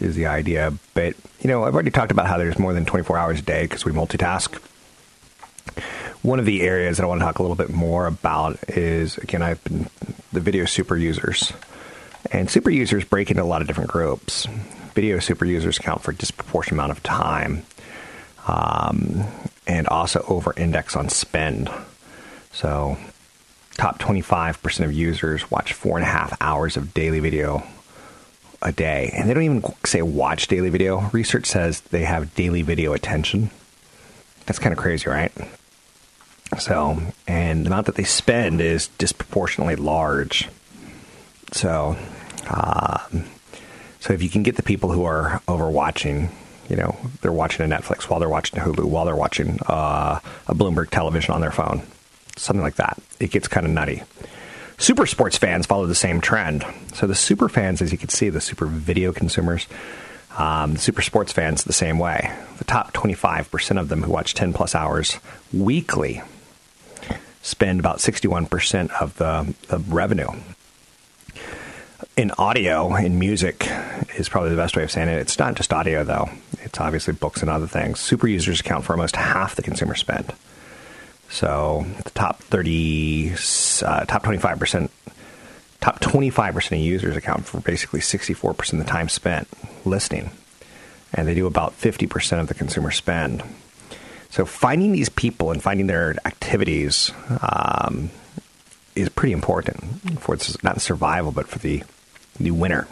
is 0.01 0.15
the 0.17 0.27
idea. 0.27 0.73
But, 0.95 1.15
you 1.41 1.49
know, 1.49 1.65
I've 1.65 1.75
already 1.75 1.91
talked 1.91 2.13
about 2.13 2.27
how 2.27 2.39
there's 2.39 2.59
more 2.59 2.73
than 2.73 2.85
24 2.85 3.19
hours 3.19 3.39
a 3.39 3.43
day 3.43 3.63
because 3.63 3.85
we 3.85 3.93
multitask. 3.93 4.55
One 6.23 6.39
of 6.39 6.45
the 6.45 6.63
areas 6.63 6.97
that 6.97 7.05
I 7.05 7.07
want 7.07 7.21
to 7.21 7.25
talk 7.25 7.39
a 7.39 7.43
little 7.43 7.57
bit 7.57 7.71
more 7.71 8.07
about 8.07 8.59
is, 8.69 9.17
again, 9.19 9.43
I've 9.43 9.63
been 9.65 9.89
the 10.33 10.41
video 10.41 10.65
super 10.65 10.97
users. 10.97 11.53
And 12.31 12.51
super 12.51 12.71
users 12.71 13.05
break 13.05 13.31
into 13.31 13.43
a 13.43 13.45
lot 13.45 13.63
of 13.63 13.67
different 13.67 13.91
groups. 13.91 14.47
Video 14.95 15.19
super 15.19 15.45
users 15.45 15.79
account 15.79 16.03
for 16.03 16.11
a 16.11 16.15
disproportionate 16.15 16.79
amount 16.79 16.93
of 16.93 17.03
time 17.03 17.65
um, 18.47 19.25
and 19.67 19.87
also 19.87 20.25
over 20.29 20.53
index 20.57 20.97
on 20.97 21.09
spend. 21.09 21.71
So, 22.53 22.97
top 23.75 23.99
25% 23.99 24.85
of 24.85 24.93
users 24.93 25.51
watch 25.51 25.73
four 25.73 25.97
and 25.97 26.05
a 26.05 26.11
half 26.11 26.37
hours 26.41 26.77
of 26.77 26.93
daily 26.93 27.21
video 27.21 27.63
a 28.63 28.73
day. 28.73 29.11
And 29.15 29.29
they 29.29 29.35
don't 29.35 29.43
even 29.43 29.65
say 29.85 30.03
watch 30.03 30.49
daily 30.49 30.71
video. 30.71 31.01
Research 31.13 31.47
says 31.47 31.81
they 31.81 32.05
have 32.05 32.35
daily 32.35 32.63
video 32.63 32.93
attention. 32.93 33.51
That's 34.47 34.59
kind 34.59 34.73
of 34.73 34.79
crazy, 34.79 35.09
right? 35.09 35.33
So, 36.59 37.01
and 37.29 37.65
the 37.65 37.69
amount 37.69 37.87
that 37.87 37.95
they 37.95 38.05
spend 38.05 38.61
is 38.61 38.89
disproportionately 38.99 39.77
large. 39.77 40.49
So, 41.53 41.97
um, 42.49 43.25
so 44.01 44.13
if 44.15 44.23
you 44.23 44.29
can 44.29 44.43
get 44.43 44.57
the 44.57 44.63
people 44.63 44.91
who 44.91 45.05
are 45.05 45.43
overwatching, 45.47 46.31
you 46.69 46.77
know, 46.77 46.97
they're 47.21 47.33
watching 47.33 47.71
a 47.71 47.75
Netflix 47.75 48.05
while 48.05 48.19
they're 48.19 48.29
watching 48.29 48.59
a 48.59 48.63
Hulu, 48.63 48.85
while 48.85 49.05
they're 49.05 49.15
watching 49.15 49.59
uh, 49.67 50.21
a 50.49 50.55
Bloomberg 50.55 50.91
television 50.91 51.35
on 51.35 51.41
their 51.41 51.51
phone, 51.51 51.83
something 52.37 52.63
like 52.63 52.77
that, 52.77 52.99
it 53.19 53.31
gets 53.31 53.47
kind 53.47 53.67
of 53.67 53.73
nutty. 53.73 54.03
Super 54.79 55.05
sports 55.05 55.37
fans 55.37 55.67
follow 55.67 55.87
the 55.87 55.95
same 55.95 56.23
trend. 56.23 56.65
So 56.95 57.07
the 57.07 57.15
super 57.15 57.51
fans, 57.51 57.83
as 57.83 57.93
you 57.93 57.99
can 57.99 58.09
see, 58.09 58.31
the 58.31 58.41
super 58.41 58.65
video 58.65 59.13
consumers, 59.13 59.67
um, 60.39 60.77
super 60.79 61.03
sports 61.03 61.33
fans 61.33 61.65
the 61.65 61.73
same 61.75 61.99
way. 61.99 62.33
The 62.57 62.65
top 62.65 62.95
25% 62.95 63.79
of 63.79 63.91
them 63.91 64.03
who 64.03 64.11
watch 64.11 64.33
10 64.33 64.55
plus 64.55 64.75
hours 64.75 65.19
weekly 65.53 66.23
spend 67.43 67.81
about 67.81 67.99
61% 67.99 68.91
of 69.01 69.17
the, 69.17 69.55
the 69.69 69.79
revenue. 69.79 70.31
In 72.21 72.33
audio, 72.33 72.97
in 72.97 73.19
music, 73.19 73.67
is 74.19 74.29
probably 74.29 74.51
the 74.51 74.57
best 74.57 74.77
way 74.77 74.83
of 74.83 74.91
saying 74.91 75.09
it. 75.09 75.21
It's 75.21 75.39
not 75.39 75.55
just 75.55 75.73
audio, 75.73 76.05
though. 76.05 76.29
It's 76.61 76.79
obviously 76.79 77.15
books 77.15 77.41
and 77.41 77.49
other 77.49 77.67
things. 77.67 77.99
Super 77.99 78.29
users 78.29 78.61
account 78.61 78.85
for 78.85 78.93
almost 78.93 79.17
half 79.17 79.57
the 79.57 79.63
consumer 79.63 79.95
spend. 79.95 80.31
So 81.31 81.87
the 82.05 82.11
top 82.11 82.41
30, 82.43 83.31
uh, 83.31 84.05
top 84.05 84.23
25%, 84.23 84.91
top 85.81 86.01
25% 86.01 86.73
of 86.73 86.79
users 86.79 87.17
account 87.17 87.47
for 87.47 87.59
basically 87.63 88.01
64% 88.01 88.75
of 88.75 88.79
the 88.81 88.85
time 88.85 89.09
spent 89.09 89.49
listening. 89.87 90.31
And 91.15 91.27
they 91.27 91.33
do 91.33 91.47
about 91.47 91.73
50% 91.81 92.39
of 92.39 92.49
the 92.49 92.55
consumer 92.55 92.91
spend. 92.91 93.43
So 94.29 94.45
finding 94.45 94.93
these 94.93 95.09
people 95.09 95.53
and 95.53 95.63
finding 95.63 95.87
their 95.87 96.17
activities 96.27 97.13
um, 97.41 98.11
is 98.95 99.09
pretty 99.09 99.33
important 99.33 100.21
for 100.21 100.37
not 100.63 100.83
survival, 100.83 101.33
but 101.33 101.49
for 101.49 101.59
the 101.59 101.83
the 102.41 102.51
winner. 102.51 102.89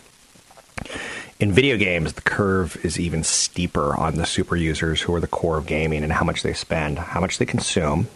In 1.40 1.52
video 1.52 1.76
games, 1.76 2.14
the 2.14 2.22
curve 2.22 2.84
is 2.84 2.98
even 2.98 3.22
steeper 3.22 3.94
on 3.94 4.16
the 4.16 4.26
super 4.26 4.56
users 4.56 5.00
who 5.00 5.14
are 5.14 5.20
the 5.20 5.28
core 5.28 5.58
of 5.58 5.66
gaming 5.66 6.02
and 6.02 6.12
how 6.12 6.24
much 6.24 6.42
they 6.42 6.52
spend, 6.52 6.98
how 6.98 7.20
much 7.20 7.38
they 7.38 7.46
consume 7.46 8.08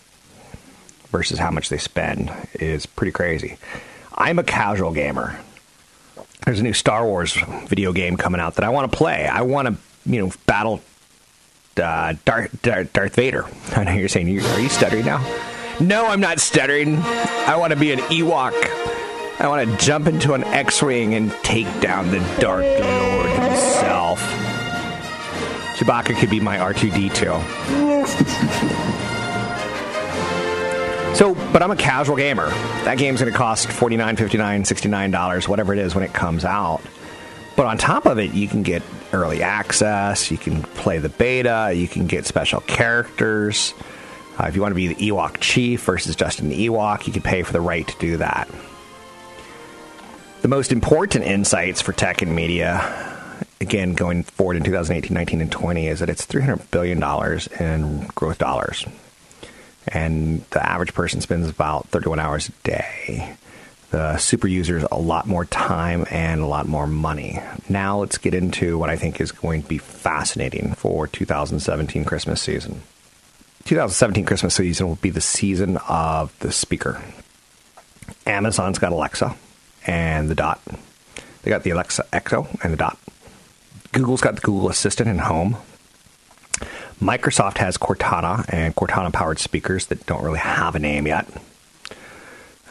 versus 1.11 1.39
how 1.39 1.51
much 1.51 1.69
they 1.69 1.79
spend 1.79 2.33
is 2.55 2.85
pretty 2.85 3.13
crazy. 3.13 3.59
I'm 4.15 4.39
a 4.39 4.45
casual 4.45 4.93
gamer. 4.93 5.39
There's 6.45 6.59
a 6.59 6.65
new 6.65 6.73
Star 6.73 7.07
Wars 7.07 7.35
video 7.67 7.93
game 7.93 8.17
coming 8.17 8.41
out 8.41 8.57
that 8.57 8.65
I 8.65 8.71
want 8.71 8.91
to 8.91 8.99
play. 8.99 9.27
I 9.27 9.43
want 9.43 9.69
to, 9.69 9.77
you 10.05 10.21
know, 10.21 10.33
battle 10.47 10.81
uh, 11.81 12.15
Darth, 12.25 12.61
Darth, 12.63 12.93
Darth 12.93 13.15
Vader. 13.15 13.47
I 13.77 13.85
know 13.85 13.93
you're 13.93 14.09
saying, 14.09 14.29
are 14.29 14.61
you 14.61 14.69
stuttering 14.69 15.05
now? 15.05 15.19
No, 15.81 16.07
I'm 16.07 16.21
not 16.21 16.41
stuttering. 16.41 16.99
I 16.99 17.57
want 17.57 17.73
to 17.73 17.79
be 17.79 17.93
an 17.93 18.01
Ewok. 18.01 18.92
I 19.43 19.49
want 19.49 19.69
to 19.69 19.77
jump 19.85 20.07
into 20.07 20.35
an 20.35 20.45
X-wing 20.45 21.15
and 21.15 21.33
take 21.43 21.67
down 21.81 22.13
the 22.13 22.21
Dark 22.39 22.63
Lord 22.63 23.29
himself. 23.29 24.21
Chewbacca 25.75 26.17
could 26.17 26.31
be 26.31 26.39
my 26.39 26.59
R2D2. 26.59 27.27
So, 31.17 31.35
but 31.53 31.61
I'm 31.61 31.73
a 31.73 31.77
casual 31.77 32.15
gamer. 32.15 32.51
That 32.85 32.99
game's 32.99 33.21
going 33.21 33.33
to 33.33 33.37
cost 33.37 33.67
$49, 33.67 34.17
$59, 34.17 34.61
$69, 34.61 35.49
whatever 35.49 35.73
it 35.73 35.81
is 35.81 35.93
when 35.93 36.05
it 36.05 36.13
comes 36.13 36.45
out. 36.45 36.81
But 37.57 37.67
on 37.67 37.79
top 37.79 38.07
of 38.07 38.21
it, 38.21 38.33
you 38.35 38.47
can 38.47 38.63
get 38.63 38.85
early 39.13 39.43
access, 39.43 40.31
you 40.31 40.39
can 40.39 40.63
play 40.63 40.99
the 40.99 41.09
beta, 41.09 41.73
you 41.75 41.89
can 41.89 42.07
get 42.07 42.27
special 42.27 42.61
characters. 42.61 43.75
Uh, 44.39 44.45
if 44.45 44.55
you 44.55 44.63
want 44.63 44.71
to 44.71 44.77
be 44.77 44.87
the 44.87 44.95
Ewok 45.11 45.39
chief 45.41 45.83
versus 45.83 46.15
just 46.15 46.39
an 46.39 46.53
Ewok, 46.53 47.09
you 47.09 47.13
can 47.13 47.23
pay 47.23 47.43
for 47.43 47.53
the 47.53 47.61
right 47.61 47.89
to 47.89 47.99
do 47.99 48.19
that. 48.19 48.49
The 50.43 50.49
most 50.49 50.73
important 50.73 51.25
insights 51.25 51.81
for 51.81 51.93
tech 51.93 52.21
and 52.21 52.35
media, 52.35 52.83
again, 53.61 53.95
going 53.95 54.25
forward 54.25 54.57
in 54.57 54.65
2018, 54.65 55.15
19, 55.15 55.41
and 55.41 55.53
20, 55.53 55.87
is 55.87 56.01
that 56.01 56.11
it's 56.11 56.27
$300 56.27 56.69
billion 56.73 57.01
in 57.61 58.09
growth 58.17 58.39
dollars. 58.39 58.85
And 59.87 60.45
the 60.51 60.69
average 60.69 60.95
person 60.95 61.21
spends 61.21 61.49
about 61.49 61.87
31 61.91 62.19
hours 62.19 62.49
a 62.49 62.53
day 62.65 63.37
the 63.93 64.17
super 64.17 64.49
users 64.49 64.85
a 64.91 64.99
lot 64.99 65.29
more 65.29 65.45
time 65.45 66.07
and 66.11 66.41
a 66.41 66.47
lot 66.47 66.67
more 66.67 66.89
money. 66.89 67.39
Now 67.69 67.99
let's 67.99 68.19
get 68.19 68.35
into 68.35 68.79
what 68.79 68.91
I 68.91 68.97
think 68.97 69.21
is 69.21 69.31
going 69.31 69.63
to 69.63 69.69
be 69.69 69.79
fascinating 69.79 70.73
for 70.75 71.07
2017 71.07 72.05
Christmas 72.05 72.43
season. 72.43 72.83
2017 73.67 74.25
Christmas 74.25 74.55
season 74.55 74.89
will 74.89 74.97
be 74.97 75.11
the 75.11 75.21
season 75.21 75.77
of 75.89 76.37
the 76.41 76.51
speaker. 76.51 77.01
Amazon's 78.27 78.79
got 78.79 78.93
Alexa 78.93 79.37
and 79.87 80.29
the 80.29 80.35
Dot. 80.35 80.61
They 81.43 81.51
got 81.51 81.63
the 81.63 81.71
Alexa 81.71 82.07
Echo 82.13 82.47
and 82.63 82.73
the 82.73 82.77
Dot. 82.77 82.99
Google's 83.93 84.21
got 84.21 84.37
the 84.37 84.41
Google 84.41 84.69
Assistant 84.69 85.09
and 85.09 85.21
Home. 85.23 85.57
Microsoft 87.01 87.59
has 87.59 87.77
Cortana 87.77 88.45
and 88.49 88.75
Cortana 88.77 89.13
powered 89.13 89.39
speakers 89.39 89.87
that 89.87 90.07
don't 90.07 90.23
really 90.23 90.39
have 90.39 90.77
a 90.77 90.79
name 90.79 91.07
yet. 91.07 91.27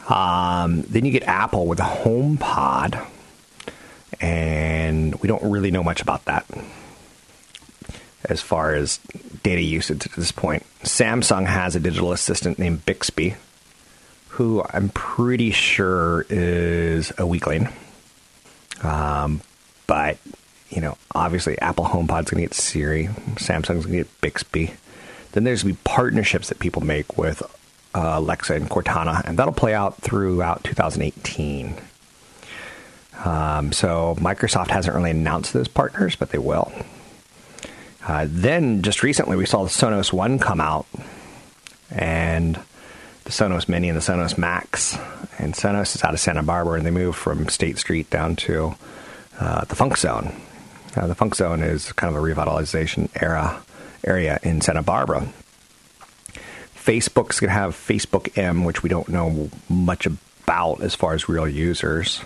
Um, 0.08 0.82
then 0.82 1.04
you 1.04 1.12
get 1.12 1.24
Apple 1.24 1.66
with 1.66 1.78
a 1.80 1.84
HomePod, 1.84 3.06
and 4.20 5.14
we 5.16 5.28
don't 5.28 5.42
really 5.42 5.70
know 5.70 5.82
much 5.82 6.00
about 6.00 6.24
that 6.24 6.46
as 8.24 8.40
far 8.40 8.74
as 8.74 8.98
data 9.42 9.60
usage 9.60 10.06
at 10.06 10.12
this 10.12 10.32
point. 10.32 10.64
Samsung 10.82 11.46
has 11.46 11.76
a 11.76 11.80
digital 11.80 12.12
assistant 12.12 12.58
named 12.58 12.84
Bixby, 12.86 13.34
who 14.32 14.64
I'm 14.72 14.88
pretty 14.88 15.50
sure 15.50 16.24
is 16.28 17.12
a 17.18 17.26
weakling. 17.26 17.68
Um, 18.82 19.42
but 19.86 20.18
you 20.70 20.80
know, 20.80 20.96
obviously, 21.14 21.58
Apple 21.58 21.84
HomePod's 21.84 22.30
going 22.30 22.42
to 22.42 22.48
get 22.48 22.54
Siri, 22.54 23.08
Samsung's 23.34 23.84
going 23.86 23.98
to 23.98 24.04
get 24.04 24.20
Bixby. 24.20 24.72
Then 25.32 25.44
there's 25.44 25.62
going 25.62 25.74
to 25.74 25.78
be 25.78 25.84
partnerships 25.84 26.48
that 26.48 26.58
people 26.58 26.82
make 26.82 27.18
with 27.18 27.42
uh, 27.94 28.14
Alexa, 28.16 28.54
and 28.54 28.70
Cortana, 28.70 29.22
and 29.26 29.38
that'll 29.38 29.52
play 29.52 29.74
out 29.74 29.96
throughout 30.00 30.64
2018. 30.64 31.76
Um, 33.24 33.72
so 33.72 34.16
Microsoft 34.18 34.68
hasn't 34.68 34.96
really 34.96 35.10
announced 35.10 35.52
those 35.52 35.68
partners, 35.68 36.16
but 36.16 36.30
they 36.30 36.38
will. 36.38 36.72
Uh, 38.06 38.26
then 38.28 38.82
just 38.82 39.02
recently, 39.02 39.36
we 39.36 39.46
saw 39.46 39.62
the 39.62 39.70
Sonos 39.70 40.12
One 40.12 40.38
come 40.38 40.60
out, 40.60 40.86
and 41.90 42.58
the 43.24 43.30
Sonos 43.30 43.68
Mini 43.68 43.88
and 43.88 43.96
the 43.96 44.02
Sonos 44.02 44.36
Max. 44.36 44.96
And 45.38 45.54
Sonos 45.54 45.94
is 45.94 46.04
out 46.04 46.14
of 46.14 46.20
Santa 46.20 46.42
Barbara, 46.42 46.78
and 46.78 46.86
they 46.86 46.90
moved 46.90 47.18
from 47.18 47.48
State 47.48 47.78
Street 47.78 48.10
down 48.10 48.36
to 48.36 48.74
uh, 49.38 49.64
the 49.64 49.76
Funk 49.76 49.96
Zone. 49.96 50.34
Uh, 50.94 51.06
the 51.06 51.14
Funk 51.14 51.34
Zone 51.34 51.62
is 51.62 51.92
kind 51.92 52.14
of 52.14 52.22
a 52.22 52.24
revitalization 52.24 53.08
era 53.20 53.62
area 54.04 54.38
in 54.42 54.60
Santa 54.60 54.82
Barbara. 54.82 55.26
Facebook's 56.76 57.38
going 57.38 57.48
to 57.48 57.54
have 57.54 57.74
Facebook 57.74 58.36
M, 58.36 58.64
which 58.64 58.82
we 58.82 58.88
don't 58.88 59.08
know 59.08 59.50
much 59.68 60.06
about 60.06 60.82
as 60.82 60.94
far 60.94 61.14
as 61.14 61.28
real 61.28 61.46
users. 61.48 62.22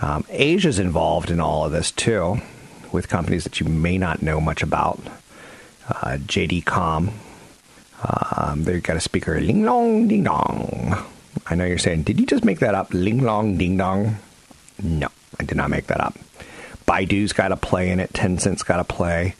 Um, 0.00 0.24
Asia's 0.28 0.78
involved 0.78 1.30
in 1.30 1.40
all 1.40 1.64
of 1.64 1.72
this 1.72 1.90
too, 1.90 2.40
with 2.92 3.08
companies 3.08 3.44
that 3.44 3.60
you 3.60 3.66
may 3.66 3.98
not 3.98 4.22
know 4.22 4.40
much 4.40 4.62
about. 4.62 5.00
Uh, 5.88 6.18
JD.com, 6.18 7.10
um, 8.04 8.64
they've 8.64 8.82
got 8.82 8.96
a 8.96 9.00
speaker, 9.00 9.40
Ling 9.40 9.64
Long 9.64 10.08
Ding 10.08 10.24
Dong. 10.24 10.96
I 11.46 11.54
know 11.54 11.64
you're 11.64 11.78
saying, 11.78 12.02
did 12.02 12.20
you 12.20 12.26
just 12.26 12.44
make 12.44 12.60
that 12.60 12.74
up? 12.74 12.92
Ling 12.92 13.22
Long 13.22 13.56
Ding 13.56 13.76
Dong? 13.76 14.16
No, 14.82 15.08
I 15.38 15.44
did 15.44 15.56
not 15.56 15.70
make 15.70 15.86
that 15.88 16.00
up. 16.00 16.14
Baidu's 16.86 17.32
got 17.32 17.52
a 17.52 17.56
play 17.56 17.90
in 17.90 18.00
it. 18.00 18.12
Tencent's 18.12 18.62
got 18.62 18.80
a 18.80 18.84
play. 18.84 19.34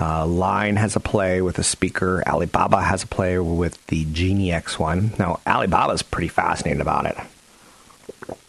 Uh, 0.00 0.26
Line 0.26 0.76
has 0.76 0.96
a 0.96 1.00
play 1.00 1.40
with 1.40 1.58
a 1.58 1.62
speaker. 1.62 2.22
Alibaba 2.26 2.82
has 2.82 3.04
a 3.04 3.06
play 3.06 3.38
with 3.38 3.84
the 3.86 4.04
Genie 4.06 4.50
X1. 4.50 5.18
Now, 5.18 5.40
Alibaba's 5.46 6.02
pretty 6.02 6.28
fascinated 6.28 6.80
about 6.80 7.06
it. 7.06 7.16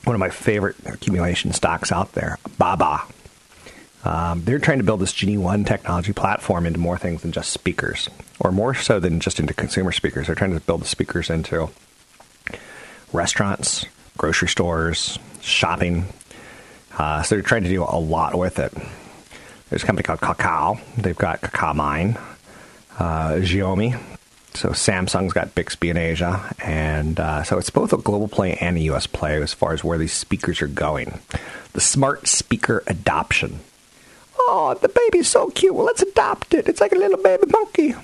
One 0.05 0.15
of 0.15 0.19
my 0.19 0.29
favorite 0.29 0.75
accumulation 0.85 1.51
stocks 1.51 1.91
out 1.91 2.13
there, 2.13 2.37
Baba. 2.57 3.03
Um, 4.05 4.43
they're 4.43 4.59
trying 4.59 4.77
to 4.77 4.83
build 4.83 5.01
this 5.01 5.11
Genie 5.11 5.37
1 5.37 5.65
technology 5.65 6.13
platform 6.13 6.67
into 6.67 6.79
more 6.79 6.97
things 6.97 7.23
than 7.23 7.31
just 7.31 7.49
speakers, 7.49 8.07
or 8.39 8.51
more 8.51 8.75
so 8.75 8.99
than 8.99 9.19
just 9.19 9.39
into 9.39 9.53
consumer 9.53 9.91
speakers. 9.91 10.27
They're 10.27 10.35
trying 10.35 10.53
to 10.53 10.59
build 10.59 10.81
the 10.81 10.87
speakers 10.87 11.29
into 11.29 11.69
restaurants, 13.11 13.85
grocery 14.17 14.47
stores, 14.47 15.17
shopping. 15.41 16.05
Uh, 16.97 17.23
so 17.23 17.35
they're 17.35 17.41
trying 17.41 17.63
to 17.63 17.69
do 17.69 17.83
a 17.83 17.99
lot 17.99 18.37
with 18.37 18.59
it. 18.59 18.71
There's 19.69 19.83
a 19.83 19.85
company 19.85 20.03
called 20.03 20.19
Kakao. 20.19 20.79
They've 20.97 21.17
got 21.17 21.41
Kakao 21.41 21.73
Mini, 21.75 22.15
uh, 22.99 23.39
Xiaomi. 23.41 23.99
So 24.53 24.69
Samsung's 24.69 25.33
got 25.33 25.53
Bixby 25.53 25.89
in 25.89 25.97
Asia, 25.97 26.55
and 26.59 27.19
uh, 27.19 27.43
so 27.43 27.57
it's 27.57 27.69
both 27.69 27.91
a 27.91 27.97
global 27.97 28.29
play 28.29 28.53
and 28.53 28.77
a 28.77 28.81
U.S. 28.81 29.05
play 29.05 29.41
as 29.41 29.53
far 29.53 29.73
as 29.73 29.83
where 29.83 29.97
these 29.97 30.13
speakers 30.13 30.61
are 30.61 30.67
going. 30.67 31.19
The 31.73 31.81
smart 31.81 32.27
speaker 32.27 32.81
adoption. 32.87 33.59
Oh, 34.47 34.77
the 34.79 34.89
baby's 34.89 35.27
so 35.27 35.49
cute. 35.49 35.73
Well, 35.73 35.85
let's 35.85 36.01
adopt 36.01 36.53
it. 36.53 36.67
It's 36.67 36.81
like 36.81 36.91
a 36.91 36.97
little 36.97 37.21
baby 37.21 37.45
monkey. 37.49 37.95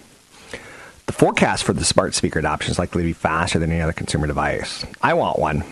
The 1.05 1.13
forecast 1.13 1.63
for 1.63 1.73
the 1.73 1.83
smart 1.83 2.15
speaker 2.15 2.39
adoption 2.39 2.71
is 2.71 2.79
likely 2.79 3.03
to 3.03 3.07
be 3.09 3.13
faster 3.13 3.59
than 3.59 3.71
any 3.71 3.81
other 3.81 3.93
consumer 3.93 4.27
device. 4.27 4.85
I 5.01 5.13
want 5.13 5.39
one. 5.39 5.63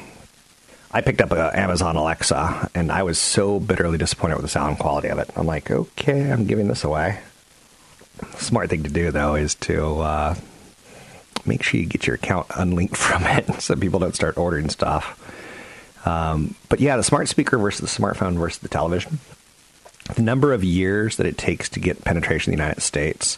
I 0.91 1.01
picked 1.01 1.21
up 1.21 1.31
an 1.31 1.37
Amazon 1.37 1.95
Alexa, 1.95 2.71
and 2.75 2.91
I 2.91 3.03
was 3.03 3.19
so 3.19 3.59
bitterly 3.59 3.97
disappointed 3.97 4.35
with 4.35 4.43
the 4.43 4.49
sound 4.49 4.79
quality 4.79 5.07
of 5.07 5.19
it. 5.19 5.29
I'm 5.35 5.45
like, 5.45 5.69
okay, 5.71 6.31
I'm 6.31 6.45
giving 6.45 6.67
this 6.67 6.83
away. 6.83 7.19
Smart 8.37 8.69
thing 8.69 8.83
to 8.83 8.89
do, 8.89 9.11
though, 9.11 9.35
is 9.35 9.55
to 9.55 9.99
uh, 9.99 10.35
make 11.45 11.63
sure 11.63 11.79
you 11.79 11.85
get 11.85 12.05
your 12.07 12.15
account 12.15 12.47
unlinked 12.55 12.97
from 12.97 13.23
it 13.23 13.61
so 13.61 13.75
people 13.75 13.99
don't 13.99 14.15
start 14.15 14.37
ordering 14.37 14.69
stuff. 14.69 15.15
Um, 16.05 16.55
but 16.69 16.79
yeah, 16.79 16.97
the 16.97 17.03
smart 17.03 17.27
speaker 17.27 17.57
versus 17.57 17.81
the 17.93 18.01
smartphone 18.01 18.37
versus 18.37 18.59
the 18.59 18.69
television. 18.69 19.19
The 20.15 20.21
number 20.21 20.53
of 20.53 20.63
years 20.63 21.17
that 21.17 21.25
it 21.25 21.37
takes 21.37 21.69
to 21.69 21.79
get 21.79 22.03
penetration 22.03 22.51
in 22.51 22.57
the 22.57 22.63
United 22.63 22.81
States 22.81 23.37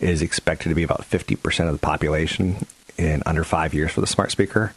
is 0.00 0.22
expected 0.22 0.68
to 0.68 0.74
be 0.74 0.82
about 0.82 1.02
50% 1.02 1.66
of 1.66 1.72
the 1.72 1.78
population 1.78 2.66
in 2.96 3.22
under 3.26 3.44
five 3.44 3.74
years 3.74 3.90
for 3.90 4.00
the 4.00 4.06
smart 4.06 4.30
speaker 4.30 4.72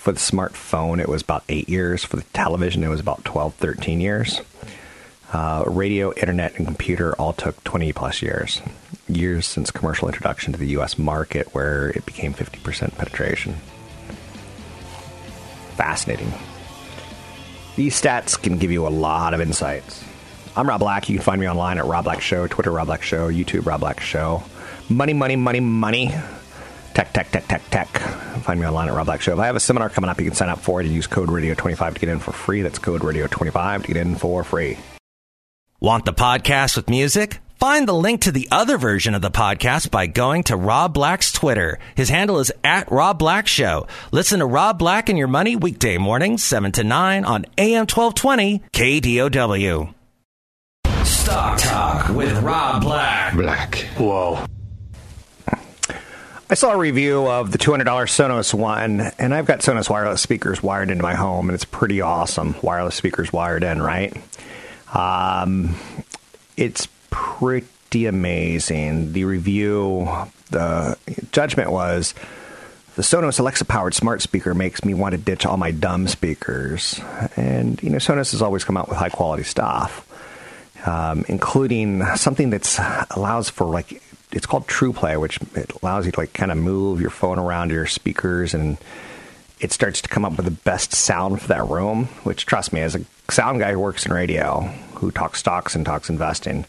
for 0.00 0.12
the 0.12 0.18
smartphone, 0.18 0.98
it 0.98 1.10
was 1.10 1.20
about 1.20 1.44
eight 1.50 1.68
years. 1.68 2.04
For 2.04 2.16
the 2.16 2.22
television, 2.32 2.82
it 2.82 2.88
was 2.88 3.00
about 3.00 3.22
12, 3.26 3.54
13 3.56 4.00
years. 4.00 4.40
Uh, 5.30 5.62
radio, 5.66 6.10
internet, 6.14 6.56
and 6.56 6.66
computer 6.66 7.14
all 7.16 7.34
took 7.34 7.62
20 7.64 7.92
plus 7.92 8.22
years. 8.22 8.62
Years 9.08 9.46
since 9.46 9.70
commercial 9.70 10.08
introduction 10.08 10.54
to 10.54 10.58
the 10.58 10.68
U.S. 10.68 10.96
market, 10.96 11.54
where 11.54 11.90
it 11.90 12.06
became 12.06 12.32
50% 12.32 12.96
penetration. 12.96 13.56
Fascinating. 15.76 16.32
These 17.76 18.00
stats 18.00 18.40
can 18.40 18.56
give 18.56 18.72
you 18.72 18.86
a 18.86 18.88
lot 18.88 19.34
of 19.34 19.42
insights. 19.42 20.02
I'm 20.56 20.68
Rob 20.68 20.80
Black. 20.80 21.08
You 21.08 21.16
can 21.16 21.24
find 21.24 21.40
me 21.40 21.48
online 21.48 21.78
at 21.78 21.86
Rob 21.86 22.04
Black 22.04 22.20
Show, 22.20 22.46
Twitter 22.46 22.70
Rob 22.72 22.86
Black 22.86 23.02
Show, 23.02 23.30
YouTube 23.30 23.66
Rob 23.66 23.80
Black 23.80 24.00
Show. 24.00 24.42
Money, 24.88 25.12
money, 25.12 25.36
money, 25.36 25.60
money. 25.60 26.12
Tech, 26.92 27.12
tech, 27.12 27.30
tech, 27.30 27.46
tech, 27.46 27.62
tech. 27.70 27.88
Find 28.42 28.58
me 28.58 28.66
online 28.66 28.88
at 28.88 28.94
Rob 28.94 29.06
Black 29.06 29.20
Show. 29.20 29.32
If 29.32 29.38
I 29.38 29.46
have 29.46 29.56
a 29.56 29.60
seminar 29.60 29.88
coming 29.88 30.10
up, 30.10 30.18
you 30.18 30.26
can 30.26 30.34
sign 30.34 30.48
up 30.48 30.58
for 30.58 30.80
it 30.80 30.86
and 30.86 30.94
use 30.94 31.06
code 31.06 31.28
radio25 31.28 31.94
to 31.94 32.00
get 32.00 32.08
in 32.08 32.18
for 32.18 32.32
free. 32.32 32.62
That's 32.62 32.78
code 32.78 33.02
radio25 33.02 33.82
to 33.82 33.88
get 33.88 33.96
in 33.96 34.16
for 34.16 34.42
free. 34.42 34.76
Want 35.78 36.04
the 36.04 36.12
podcast 36.12 36.76
with 36.76 36.90
music? 36.90 37.38
Find 37.60 37.86
the 37.86 37.94
link 37.94 38.22
to 38.22 38.32
the 38.32 38.48
other 38.50 38.76
version 38.76 39.14
of 39.14 39.22
the 39.22 39.30
podcast 39.30 39.90
by 39.90 40.06
going 40.06 40.42
to 40.44 40.56
Rob 40.56 40.94
Black's 40.94 41.30
Twitter. 41.30 41.78
His 41.94 42.08
handle 42.08 42.38
is 42.40 42.50
at 42.64 42.90
Rob 42.90 43.18
Black 43.18 43.46
Show. 43.46 43.86
Listen 44.10 44.40
to 44.40 44.46
Rob 44.46 44.78
Black 44.78 45.08
and 45.08 45.16
Your 45.18 45.28
Money 45.28 45.56
weekday 45.56 45.96
mornings, 45.96 46.42
7 46.42 46.72
to 46.72 46.84
9 46.84 47.24
on 47.24 47.46
AM 47.56 47.86
1220 47.86 48.62
KDOW. 48.72 49.94
Stock 52.10 52.16
Talk 52.16 52.16
with 52.16 52.42
Rob 52.42 52.82
Black. 52.82 53.34
Black. 53.34 53.74
Whoa. 53.96 54.44
I 56.48 56.54
saw 56.54 56.72
a 56.72 56.76
review 56.76 57.28
of 57.28 57.52
the 57.52 57.58
$200 57.58 57.84
Sonos 57.84 58.52
One, 58.52 59.00
and 59.18 59.32
I've 59.32 59.46
got 59.46 59.60
Sonos 59.60 59.88
wireless 59.88 60.20
speakers 60.20 60.62
wired 60.62 60.90
into 60.90 61.02
my 61.02 61.14
home, 61.14 61.48
and 61.48 61.54
it's 61.54 61.64
pretty 61.64 62.00
awesome. 62.00 62.56
Wireless 62.62 62.96
speakers 62.96 63.32
wired 63.32 63.62
in, 63.62 63.80
right? 63.80 64.16
Um, 64.92 65.76
it's 66.56 66.88
pretty 67.10 68.06
amazing. 68.06 69.12
The 69.12 69.24
review, 69.24 70.08
the 70.50 70.98
judgment 71.30 71.70
was 71.70 72.14
the 72.96 73.02
Sonos 73.02 73.38
Alexa 73.38 73.64
powered 73.66 73.94
smart 73.94 74.20
speaker 74.20 74.52
makes 74.52 74.84
me 74.84 74.92
want 74.94 75.12
to 75.12 75.18
ditch 75.18 75.46
all 75.46 75.56
my 75.56 75.70
dumb 75.70 76.08
speakers. 76.08 77.00
And, 77.36 77.80
you 77.80 77.90
know, 77.90 77.98
Sonos 77.98 78.32
has 78.32 78.42
always 78.42 78.64
come 78.64 78.76
out 78.76 78.88
with 78.88 78.98
high 78.98 79.08
quality 79.08 79.44
stuff. 79.44 80.04
Um, 80.86 81.24
including 81.28 82.04
something 82.16 82.50
that 82.50 83.06
allows 83.10 83.50
for 83.50 83.66
like 83.66 84.02
it's 84.32 84.46
called 84.46 84.66
True 84.66 84.92
Play, 84.92 85.16
which 85.16 85.38
it 85.54 85.72
allows 85.82 86.06
you 86.06 86.12
to 86.12 86.20
like 86.20 86.32
kind 86.32 86.50
of 86.50 86.58
move 86.58 87.00
your 87.00 87.10
phone 87.10 87.38
around 87.38 87.70
your 87.70 87.86
speakers 87.86 88.54
and 88.54 88.78
it 89.60 89.72
starts 89.72 90.00
to 90.00 90.08
come 90.08 90.24
up 90.24 90.36
with 90.36 90.46
the 90.46 90.50
best 90.50 90.92
sound 90.92 91.42
for 91.42 91.48
that 91.48 91.66
room. 91.68 92.06
Which, 92.24 92.46
trust 92.46 92.72
me, 92.72 92.80
as 92.80 92.96
a 92.96 93.04
sound 93.30 93.60
guy 93.60 93.72
who 93.72 93.78
works 93.78 94.06
in 94.06 94.12
radio, 94.12 94.62
who 94.94 95.10
talks 95.10 95.38
stocks 95.38 95.74
and 95.74 95.84
talks 95.84 96.08
investing, 96.08 96.64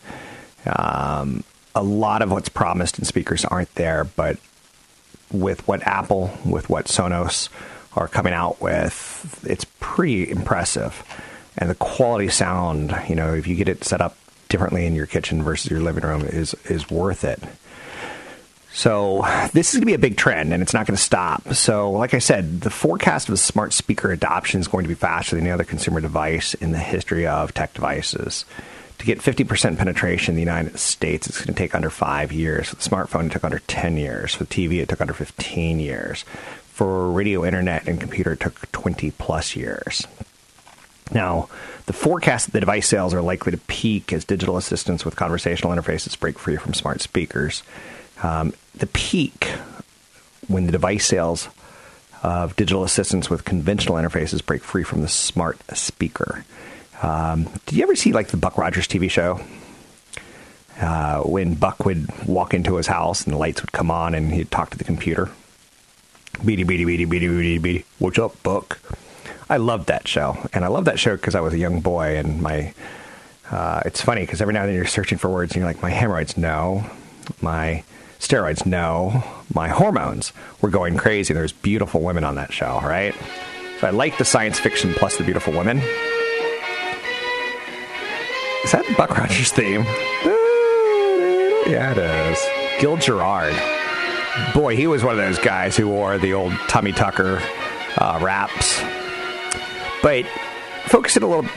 um, 0.66 1.44
a 1.74 1.82
lot 1.82 2.22
of 2.22 2.32
what's 2.32 2.50
promised 2.50 3.00
in 3.00 3.06
speakers 3.06 3.46
aren't 3.46 3.74
there. 3.76 4.04
But 4.04 4.38
with 5.32 5.66
what 5.68 5.88
Apple, 5.88 6.32
with 6.46 6.70
what 6.70 6.86
Sonos 6.86 7.48
are 7.96 8.08
coming 8.08 8.34
out 8.34 8.62
with, 8.62 9.44
it's 9.48 9.66
pretty 9.80 10.30
impressive. 10.30 11.04
And 11.62 11.70
the 11.70 11.76
quality 11.76 12.28
sound, 12.28 12.94
you 13.08 13.14
know, 13.14 13.36
if 13.36 13.46
you 13.46 13.56
get 13.56 13.70
it 13.70 13.84
set 13.84 14.02
up 14.02 14.18
differently 14.50 14.88
in 14.88 14.96
your 14.96 15.06
kitchen 15.06 15.44
versus 15.44 15.70
your 15.70 15.80
living 15.80 16.04
room 16.04 16.24
is 16.24 16.56
is 16.66 16.90
worth 16.90 17.24
it. 17.24 17.40
So 18.74 19.22
this 19.54 19.70
is 19.70 19.76
going 19.76 19.82
to 19.82 19.86
be 19.86 19.94
a 19.94 20.00
big 20.00 20.18
trend, 20.18 20.54
and 20.54 20.64
it's 20.64 20.74
not 20.74 20.88
going 20.88 20.98
to 20.98 21.02
stop. 21.02 21.54
So, 21.54 21.92
like 21.92 22.16
I 22.16 22.20
said, 22.20 22.62
the 22.62 22.70
forecast 22.72 23.30
of 23.30 23.34
the 23.34 23.38
smart 23.38 23.74
speaker 23.74 24.12
adoption 24.12 24.60
is 24.60 24.68
going 24.68 24.86
to 24.86 24.90
be 24.90 24.96
faster 24.96 25.36
than 25.36 25.46
any 25.46 25.52
other 25.52 25.64
consumer 25.64 26.02
device 26.02 26.56
in 26.56 26.72
the 26.72 26.80
history 26.80 27.28
of 27.28 27.54
tech 27.54 27.74
devices. 27.76 28.44
To 28.98 29.06
get 29.06 29.20
50% 29.20 29.78
penetration 29.78 30.32
in 30.32 30.36
the 30.36 30.42
United 30.42 30.80
States, 30.80 31.28
it's 31.28 31.40
going 31.40 31.54
to 31.54 31.54
take 31.54 31.76
under 31.76 31.90
five 31.90 32.32
years. 32.32 32.70
For 32.70 32.76
the 32.76 32.82
smartphone, 32.82 33.28
it 33.28 33.34
took 33.34 33.44
under 33.44 33.60
10 33.60 33.98
years. 33.98 34.34
For 34.34 34.46
the 34.46 34.54
TV, 34.54 34.82
it 34.82 34.90
took 34.90 35.02
under 35.02 35.14
15 35.14 35.80
years. 35.80 36.24
For 36.72 37.12
radio, 37.12 37.46
internet, 37.46 37.88
and 37.88 38.00
computer, 38.00 38.34
it 38.34 38.40
took 38.40 38.72
20 38.72 39.12
plus 39.12 39.56
years. 39.56 40.08
Now, 41.14 41.50
the 41.86 41.94
forecast 41.94 42.48
that 42.48 42.52
the 42.54 42.60
device 42.60 42.88
sales 42.88 43.14
are 43.14 43.22
likely 43.22 43.52
to 43.52 43.58
peak 43.58 44.14
as 44.14 44.24
digital 44.24 44.58
assistants 44.58 45.04
with 45.04 45.16
conversational 45.16 45.74
interfaces 45.74 46.18
break 46.18 46.40
free 46.40 46.56
from 46.56 46.74
smart 46.74 47.02
speakers. 47.02 47.64
Um, 48.24 48.54
the 48.76 48.88
peak 48.88 49.52
when 50.48 50.66
the 50.66 50.72
device 50.72 51.06
sales 51.06 51.50
of 52.24 52.56
digital 52.56 52.84
assistants 52.84 53.30
with 53.30 53.46
conventional 53.46 53.98
interfaces 53.98 54.46
break 54.46 54.64
free 54.64 54.84
from 54.84 55.02
the 55.02 55.08
smart 55.08 55.60
speaker. 55.76 56.46
Um, 57.02 57.50
did 57.66 57.78
you 57.78 57.84
ever 57.84 57.96
see 57.96 58.14
like 58.14 58.28
the 58.28 58.38
Buck 58.38 58.58
Rogers 58.58 58.88
TV 58.88 59.10
show? 59.10 59.42
Uh, 60.80 61.22
when 61.22 61.56
Buck 61.56 61.86
would 61.86 62.10
walk 62.26 62.54
into 62.54 62.76
his 62.76 62.88
house 62.88 63.24
and 63.24 63.34
the 63.34 63.38
lights 63.38 63.62
would 63.62 63.72
come 63.72 63.92
on 63.92 64.16
and 64.16 64.32
he'd 64.32 64.52
talk 64.52 64.70
to 64.72 64.78
the 64.78 64.84
computer. 64.84 65.30
Beady, 66.46 66.64
beady, 66.64 66.86
beady, 66.86 67.06
beady, 67.06 67.28
beady, 67.28 67.58
beady. 67.58 67.86
What's 68.00 68.18
up, 68.18 68.42
Buck? 68.44 68.80
I 69.52 69.58
loved 69.58 69.88
that 69.88 70.08
show, 70.08 70.38
and 70.54 70.64
I 70.64 70.70
love 70.70 70.86
that 70.86 70.98
show 70.98 71.18
because 71.18 71.36
I 71.36 71.42
was 71.42 71.54
a 71.54 71.58
young 71.58 71.82
boy, 71.82 72.16
and 72.16 72.42
my. 72.42 72.74
Uh, 73.52 73.82
it's 73.84 74.02
funny 74.02 74.22
because 74.22 74.42
every 74.42 74.54
now 74.54 74.62
and 74.62 74.70
then 74.70 74.78
you're 74.78 74.86
searching 74.86 75.18
for 75.18 75.30
words, 75.30 75.52
and 75.52 75.60
you're 75.60 75.68
like, 75.68 75.82
my 75.82 75.90
hemorrhoids, 75.90 76.38
no, 76.38 76.86
my 77.42 77.84
steroids, 78.18 78.66
no, 78.66 79.22
my 79.54 79.68
hormones 79.68 80.32
were 80.62 80.70
going 80.70 80.96
crazy. 80.96 81.34
There's 81.34 81.52
beautiful 81.52 82.00
women 82.00 82.24
on 82.24 82.36
that 82.36 82.54
show, 82.54 82.80
right? 82.82 83.14
So 83.82 83.88
I 83.88 83.90
like 83.90 84.18
the 84.18 84.24
science 84.24 84.58
fiction 84.58 84.94
plus 84.94 85.18
the 85.18 85.26
beautiful 85.26 85.52
women. 85.52 85.80
Is 88.64 88.72
that 88.72 88.86
Buck 88.98 89.18
Rogers' 89.18 89.52
theme? 89.52 89.84
Yeah, 91.70 91.92
it 91.92 91.98
is. 91.98 92.40
Gil 92.80 92.96
Gerard. 92.96 93.54
Boy, 94.54 94.78
he 94.78 94.88
was 94.88 95.04
one 95.04 95.12
of 95.12 95.18
those 95.18 95.40
guys 95.40 95.76
who 95.76 95.90
wore 95.90 96.18
the 96.18 96.32
old 96.34 96.54
Tommy 96.70 96.94
Tucker 96.94 97.42
uh, 97.98 98.18
wraps. 98.22 98.82
But 100.02 100.26
focus 100.86 101.18
it 101.18 101.24
a 101.24 101.28
little. 101.28 101.50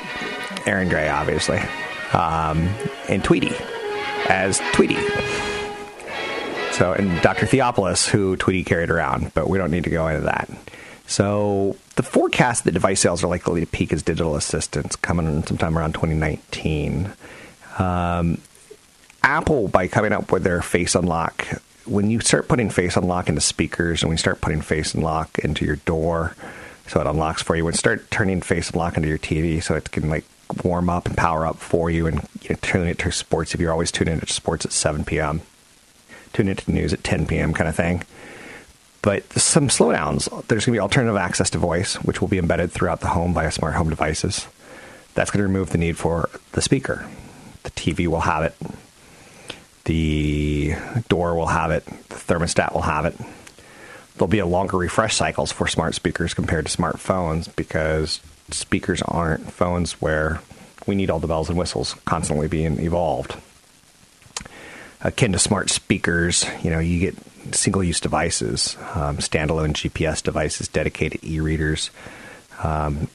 Erin 0.67 0.89
Gray, 0.89 1.09
obviously. 1.09 1.59
Um, 2.13 2.69
and 3.09 3.23
Twiki 3.23 3.53
as 4.29 4.61
Twiki. 4.73 4.99
So, 6.73 6.93
and 6.93 7.21
Dr. 7.23 7.47
Theopolis, 7.47 8.09
who 8.09 8.37
Twiki 8.37 8.67
carried 8.67 8.91
around, 8.91 9.33
but 9.35 9.49
we 9.49 9.59
don't 9.59 9.71
need 9.71 9.85
to 9.85 9.91
go 9.91 10.09
into 10.09 10.23
that. 10.23 10.51
So, 11.07 11.77
the 11.97 12.03
forecast 12.03 12.65
that 12.65 12.73
device 12.73 13.01
sales 13.01 13.23
are 13.23 13.29
likely 13.29 13.61
to 13.61 13.67
peak 13.67 13.93
as 13.93 14.03
digital 14.03 14.37
assistants 14.37 14.97
coming 14.97 15.45
sometime 15.45 15.79
around 15.79 15.93
2019. 15.93 17.13
Um, 17.79 18.39
Apple, 19.23 19.69
by 19.69 19.87
coming 19.87 20.13
up 20.13 20.33
with 20.33 20.43
their 20.43 20.63
Face 20.63 20.95
Unlock, 20.95 21.47
when 21.85 22.11
you 22.11 22.21
start 22.21 22.49
putting 22.49 22.71
Face 22.71 22.97
Unlock 22.97 23.29
into 23.29 23.41
speakers 23.41 24.03
and 24.03 24.09
when 24.09 24.15
you 24.15 24.21
start 24.21 24.41
putting 24.41 24.61
Face 24.61 24.95
Unlock 24.95 25.39
into 25.41 25.65
your 25.65 25.77
door, 25.77 26.35
so 26.87 27.01
it 27.01 27.07
unlocks 27.07 27.43
for 27.43 27.57
you, 27.57 27.67
you 27.67 27.73
start 27.73 28.11
turning 28.11 28.41
Face 28.41 28.71
Unlock 28.71 28.97
into 28.97 29.09
your 29.09 29.19
TV, 29.19 29.63
so 29.63 29.75
it 29.75 29.91
can 29.91 30.09
like 30.09 30.25
warm 30.63 30.91
up 30.91 31.07
and 31.07 31.17
power 31.17 31.47
up 31.47 31.57
for 31.57 31.91
you 31.91 32.07
and 32.07 32.17
you 32.43 32.51
know, 32.51 32.57
turning 32.63 32.89
it 32.89 32.99
to 32.99 33.11
sports 33.11 33.55
if 33.55 33.61
you're 33.61 33.73
always 33.73 33.91
tuning 33.91 34.15
into 34.15 34.33
sports 34.33 34.65
at 34.65 34.73
7 34.73 35.05
p.m., 35.05 35.41
tune 36.33 36.49
into 36.49 36.71
news 36.71 36.93
at 36.93 37.03
10 37.05 37.27
p.m. 37.27 37.55
kind 37.55 37.69
of 37.69 37.75
thing. 37.75 38.03
But 39.03 39.31
some 39.35 39.69
slowdowns. 39.69 40.31
There's 40.49 40.65
going 40.65 40.73
to 40.73 40.79
be 40.79 40.81
alternative 40.81 41.17
access 41.17 41.51
to 41.51 41.59
voice, 41.59 41.97
which 41.97 42.21
will 42.21 42.29
be 42.29 42.39
embedded 42.39 42.73
throughout 42.73 43.01
the 43.01 43.09
home 43.09 43.35
via 43.35 43.51
smart 43.51 43.75
home 43.75 43.91
devices. 43.91 44.47
That's 45.15 45.31
going 45.31 45.43
to 45.43 45.47
remove 45.47 45.71
the 45.71 45.79
need 45.79 45.99
for 45.99 46.31
the 46.53 46.63
speaker. 46.63 47.07
The 47.65 47.71
TV 47.71 48.07
will 48.07 48.21
have 48.21 48.45
it. 48.45 48.55
The 49.85 50.75
door 51.09 51.35
will 51.35 51.49
have 51.49 51.71
it. 51.71 51.85
The 51.85 52.15
thermostat 52.15 52.73
will 52.73 52.83
have 52.83 53.05
it. 53.05 53.15
There'll 54.15 54.29
be 54.29 54.39
a 54.39 54.47
longer 54.47 54.77
refresh 54.77 55.17
cycles 55.17 55.51
for 55.51 55.67
smart 55.67 55.95
speakers 55.95 56.35
compared 56.35 56.67
to 56.67 56.77
smartphones 56.77 57.55
because 57.57 58.21
speakers 58.51 59.03
aren't 59.03 59.51
phones 59.53 59.93
where 60.01 60.41
we 60.87 60.95
need 60.95 61.11
all 61.11 61.19
the 61.19 61.27
bells 61.27 61.49
and 61.49 61.59
whistles 61.59 61.95
constantly 62.05 62.49
being 62.49 62.79
evolved. 62.79 63.37
Akin 65.01 65.33
to 65.33 65.39
smart 65.39 65.69
speakers, 65.71 66.47
you 66.63 66.71
know, 66.71 66.79
you 66.79 67.01
get 67.01 67.17
single-use 67.53 68.01
devices, 68.01 68.77
um, 68.95 69.19
standalone 69.19 69.73
GPS 69.73 70.23
devices, 70.23 70.69
dedicated 70.69 71.23
e-readers. 71.25 71.91
Um, 72.63 73.09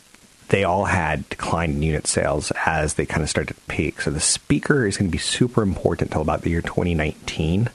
they 0.50 0.64
all 0.64 0.86
had 0.86 1.28
declined 1.30 1.84
unit 1.84 2.08
sales 2.08 2.52
as 2.66 2.96
they 2.96 3.06
kind 3.06 3.24
of 3.24 3.30
started 3.30 3.54
to 3.54 3.62
peak. 3.68 4.02
So 4.02 4.12
the 4.12 4.20
speaker 4.20 4.86
is 4.86 4.98
going 4.98 5.10
to 5.10 5.12
be 5.12 5.20
super 5.20 5.62
important 5.62 6.10
until 6.10 6.22
about 6.22 6.42
the 6.42 6.50
year 6.50 6.62
2019. 6.62 7.70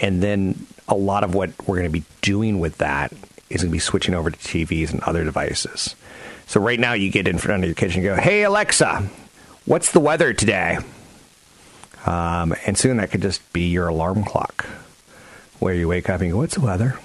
And 0.00 0.22
then 0.22 0.66
a 0.88 0.94
lot 0.94 1.24
of 1.24 1.34
what 1.34 1.50
we're 1.66 1.76
going 1.76 1.90
to 1.90 1.98
be 2.00 2.04
doing 2.20 2.60
with 2.60 2.78
that 2.78 3.12
is 3.50 3.62
going 3.62 3.70
to 3.70 3.72
be 3.72 3.78
switching 3.78 4.14
over 4.14 4.30
to 4.30 4.38
TVs 4.38 4.90
and 4.92 5.00
other 5.00 5.24
devices. 5.24 5.94
So 6.46 6.60
right 6.60 6.78
now 6.78 6.92
you 6.92 7.10
get 7.10 7.26
in 7.26 7.38
front 7.38 7.62
of 7.62 7.68
your 7.68 7.74
kitchen 7.74 8.04
and 8.04 8.16
go, 8.16 8.20
"Hey 8.20 8.42
Alexa, 8.44 9.08
what's 9.64 9.92
the 9.92 10.00
weather 10.00 10.32
today?" 10.32 10.78
Um, 12.06 12.54
and 12.66 12.76
soon 12.76 12.98
that 12.98 13.10
could 13.10 13.22
just 13.22 13.40
be 13.52 13.68
your 13.68 13.88
alarm 13.88 14.24
clock, 14.24 14.66
where 15.58 15.74
you 15.74 15.88
wake 15.88 16.10
up 16.10 16.20
and 16.20 16.28
you 16.28 16.34
go, 16.34 16.38
"What's 16.40 16.54
the 16.54 16.60
weather?" 16.60 16.98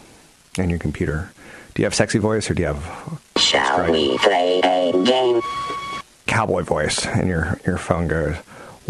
And 0.57 0.69
your 0.69 0.79
computer. 0.79 1.31
Do 1.73 1.81
you 1.81 1.85
have 1.85 1.95
sexy 1.95 2.19
voice 2.19 2.49
or 2.49 2.53
do 2.53 2.63
you 2.63 2.67
have? 2.67 3.19
Shall 3.37 3.89
we 3.89 4.17
play 4.17 4.59
a 4.59 4.91
game? 5.05 5.41
Cowboy 6.27 6.63
voice, 6.63 7.05
and 7.05 7.29
your 7.29 7.59
your 7.65 7.77
phone 7.77 8.07
goes. 8.07 8.35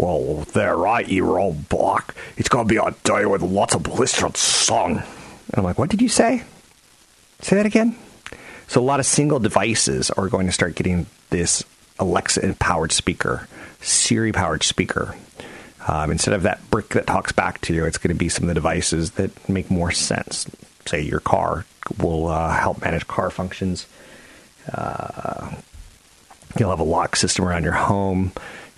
Well, 0.00 0.46
they're 0.54 0.78
right, 0.78 1.06
you 1.06 1.36
old 1.36 1.68
block. 1.68 2.14
It's 2.38 2.48
going 2.48 2.66
to 2.66 2.72
be 2.72 2.78
a 2.78 2.94
day 3.04 3.26
with 3.26 3.42
lots 3.42 3.74
of 3.74 3.82
blistered 3.82 4.34
sun. 4.34 4.92
And 4.92 5.58
I'm 5.58 5.62
like, 5.62 5.78
what 5.78 5.90
did 5.90 6.00
you 6.00 6.08
say? 6.08 6.42
Say 7.40 7.56
that 7.56 7.66
again? 7.66 7.98
So 8.66 8.80
a 8.80 8.82
lot 8.82 8.98
of 8.98 9.04
single 9.04 9.38
devices 9.38 10.10
are 10.12 10.28
going 10.28 10.46
to 10.46 10.52
start 10.52 10.74
getting 10.74 11.04
this 11.28 11.64
Alexa 11.98 12.56
powered 12.58 12.92
speaker, 12.92 13.46
Siri 13.82 14.32
powered 14.32 14.62
speaker. 14.62 15.16
Um, 15.86 16.10
instead 16.10 16.32
of 16.32 16.44
that 16.44 16.70
brick 16.70 16.88
that 16.90 17.06
talks 17.06 17.32
back 17.32 17.60
to 17.62 17.74
you, 17.74 17.84
it's 17.84 17.98
going 17.98 18.16
to 18.16 18.18
be 18.18 18.30
some 18.30 18.44
of 18.44 18.48
the 18.48 18.54
devices 18.54 19.10
that 19.12 19.50
make 19.50 19.70
more 19.70 19.90
sense. 19.90 20.46
Say 20.86 21.02
your 21.02 21.20
car 21.20 21.66
will 21.98 22.28
uh, 22.28 22.58
help 22.58 22.80
manage 22.80 23.06
car 23.06 23.28
functions. 23.28 23.86
Uh, 24.72 25.56
you'll 26.58 26.70
have 26.70 26.80
a 26.80 26.84
lock 26.84 27.16
system 27.16 27.44
around 27.44 27.64
your 27.64 27.74
home. 27.74 28.32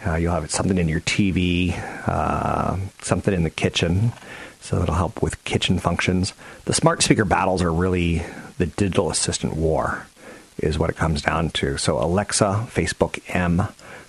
Uh, 0.04 0.16
you'll 0.16 0.32
have 0.32 0.50
something 0.50 0.78
in 0.78 0.88
your 0.88 1.00
TV, 1.00 1.78
uh, 2.08 2.76
something 3.02 3.32
in 3.32 3.44
the 3.44 3.50
kitchen, 3.50 4.12
so 4.60 4.82
it'll 4.82 4.94
help 4.94 5.22
with 5.22 5.42
kitchen 5.44 5.78
functions. 5.78 6.32
The 6.64 6.74
smart 6.74 7.02
speaker 7.02 7.24
battles 7.24 7.62
are 7.62 7.72
really 7.72 8.22
the 8.58 8.66
digital 8.66 9.10
assistant 9.10 9.56
war, 9.56 10.06
is 10.58 10.78
what 10.78 10.90
it 10.90 10.96
comes 10.96 11.22
down 11.22 11.50
to. 11.50 11.78
So 11.78 11.98
Alexa, 11.98 12.66
Facebook 12.70 13.20
M, 13.28 13.68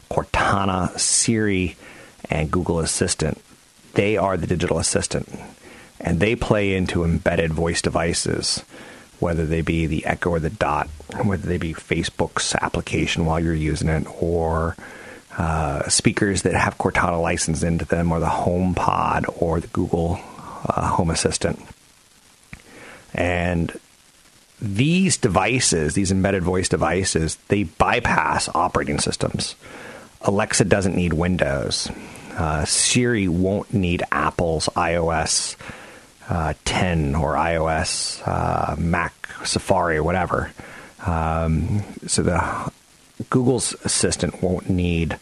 Cortana, 0.10 0.97
Siri, 0.99 1.75
and 2.29 2.51
Google 2.51 2.79
Assistant, 2.79 3.39
they 3.93 4.17
are 4.17 4.38
the 4.38 4.47
digital 4.47 4.79
assistant, 4.79 5.29
and 5.99 6.19
they 6.19 6.36
play 6.36 6.75
into 6.75 7.03
embedded 7.03 7.53
voice 7.53 7.82
devices. 7.82 8.63
Whether 9.19 9.45
they 9.45 9.62
be 9.62 9.86
the 9.86 10.06
Echo 10.06 10.32
or 10.32 10.39
the 10.39 10.49
Dot, 10.49 10.88
whether 11.23 11.47
they 11.47 11.58
be 11.58 11.73
Facebook's 11.73 12.56
application 12.56 13.25
while 13.25 13.39
you're 13.39 13.53
using 13.53 13.88
it, 13.88 14.06
or 14.21 14.75
uh, 15.37 15.87
speakers 15.89 16.43
that 16.43 16.53
have 16.53 16.77
Cortana 16.77 17.21
licensed 17.21 17.63
into 17.63 17.85
them, 17.85 18.11
or 18.11 18.19
the 18.19 18.29
Home 18.29 18.75
Pod, 18.75 19.25
or 19.37 19.59
the 19.59 19.67
Google 19.67 20.19
uh, 20.67 20.87
Home 20.87 21.09
Assistant. 21.09 21.59
And 23.13 23.71
these 24.61 25.17
devices, 25.17 25.93
these 25.93 26.11
embedded 26.11 26.43
voice 26.43 26.69
devices, 26.69 27.37
they 27.47 27.63
bypass 27.63 28.49
operating 28.53 28.99
systems. 28.99 29.55
Alexa 30.21 30.65
doesn't 30.65 30.95
need 30.95 31.13
Windows. 31.13 31.91
Uh, 32.37 32.65
Siri 32.65 33.27
won't 33.27 33.73
need 33.73 34.03
Apple's 34.11 34.67
iOS 34.75 35.55
uh, 36.29 36.53
10 36.65 37.15
or 37.15 37.33
iOS, 37.33 38.25
uh, 38.25 38.75
Mac, 38.77 39.13
Safari, 39.43 39.99
whatever. 39.99 40.51
Um, 41.05 41.83
so 42.07 42.23
the 42.23 42.71
Google's 43.29 43.73
assistant 43.83 44.41
won't 44.41 44.69
need, 44.69 45.17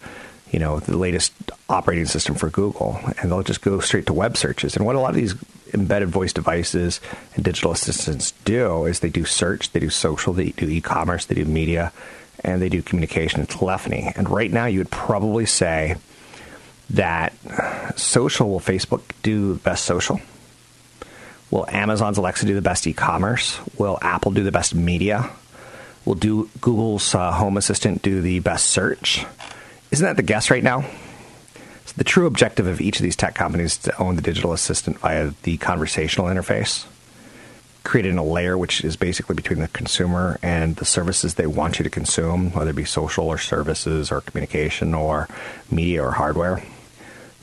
you 0.51 0.59
know, 0.59 0.79
the 0.79 0.97
latest 0.97 1.33
operating 1.69 2.05
system 2.05 2.35
for 2.35 2.49
Google, 2.49 2.99
and 3.21 3.31
they'll 3.31 3.43
just 3.43 3.61
go 3.61 3.79
straight 3.79 4.05
to 4.07 4.13
web 4.13 4.37
searches. 4.37 4.75
And 4.75 4.85
what 4.85 4.95
a 4.95 4.99
lot 4.99 5.09
of 5.09 5.15
these 5.15 5.35
embedded 5.73 6.09
voice 6.09 6.33
devices 6.33 6.99
and 7.35 7.43
digital 7.43 7.71
assistants 7.71 8.31
do 8.43 8.85
is 8.85 8.99
they 8.99 9.09
do 9.09 9.25
search, 9.25 9.71
they 9.71 9.79
do 9.79 9.89
social, 9.89 10.33
they 10.33 10.49
do 10.49 10.67
e-commerce, 10.67 11.25
they 11.25 11.35
do 11.35 11.45
media, 11.45 11.93
and 12.43 12.61
they 12.61 12.69
do 12.69 12.81
communication 12.81 13.39
and 13.39 13.49
telephony. 13.49 14.11
And 14.15 14.29
right 14.29 14.51
now, 14.51 14.65
you 14.65 14.79
would 14.79 14.91
probably 14.91 15.45
say 15.45 15.95
that 16.89 17.33
social 17.95 18.49
will 18.49 18.59
Facebook 18.59 19.01
do 19.23 19.53
the 19.53 19.59
best 19.59 19.85
social. 19.85 20.19
Will 21.49 21.65
Amazon's 21.69 22.17
Alexa 22.17 22.45
do 22.45 22.55
the 22.55 22.61
best 22.61 22.87
e-commerce? 22.87 23.59
Will 23.77 23.97
Apple 24.01 24.31
do 24.31 24.43
the 24.43 24.51
best 24.51 24.73
media? 24.73 25.29
Will 26.05 26.15
do 26.15 26.49
Google's 26.59 27.13
uh, 27.13 27.31
Home 27.33 27.57
Assistant 27.57 28.01
do 28.01 28.21
the 28.21 28.39
best 28.39 28.67
search? 28.67 29.25
Isn't 29.91 30.05
that 30.05 30.15
the 30.15 30.23
guess 30.23 30.49
right 30.49 30.63
now? 30.63 30.81
So 31.85 31.93
the 31.97 32.03
true 32.03 32.25
objective 32.25 32.65
of 32.67 32.81
each 32.81 32.97
of 32.97 33.03
these 33.03 33.15
tech 33.15 33.35
companies 33.35 33.73
is 33.73 33.77
to 33.79 34.01
own 34.01 34.15
the 34.15 34.21
digital 34.21 34.53
assistant 34.53 34.97
via 34.99 35.31
the 35.43 35.57
conversational 35.57 36.27
interface, 36.27 36.85
creating 37.83 38.17
a 38.17 38.23
layer 38.23 38.57
which 38.57 38.83
is 38.83 38.95
basically 38.95 39.35
between 39.35 39.59
the 39.59 39.67
consumer 39.67 40.39
and 40.41 40.75
the 40.77 40.85
services 40.85 41.35
they 41.35 41.47
want 41.47 41.77
you 41.77 41.83
to 41.83 41.89
consume, 41.89 42.51
whether 42.51 42.71
it 42.71 42.75
be 42.75 42.85
social 42.85 43.27
or 43.27 43.37
services 43.37 44.11
or 44.11 44.21
communication 44.21 44.93
or 44.93 45.27
media 45.69 46.03
or 46.03 46.11
hardware. 46.11 46.63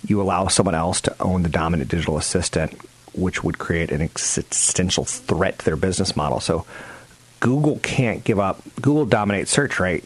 You 0.07 0.21
allow 0.23 0.49
someone 0.49 0.75
else 0.75 1.01
to 1.03 1.17
own 1.21 1.43
the 1.43 1.49
dominant 1.49 1.91
digital 1.91 2.17
assistant, 2.17 2.73
which 3.13 3.45
would 3.45 3.59
create 3.59 3.91
an 3.93 4.01
existential 4.01 5.05
threat 5.05 5.59
to 5.59 5.65
their 5.65 5.77
business 5.77 6.17
model. 6.17 6.41
So 6.41 6.65
Google 7.41 7.79
can't 7.81 8.25
give 8.25 8.39
up. 8.39 8.61
Google 8.81 9.07
dominates 9.07 9.51
search, 9.51 9.79
right? 9.81 10.05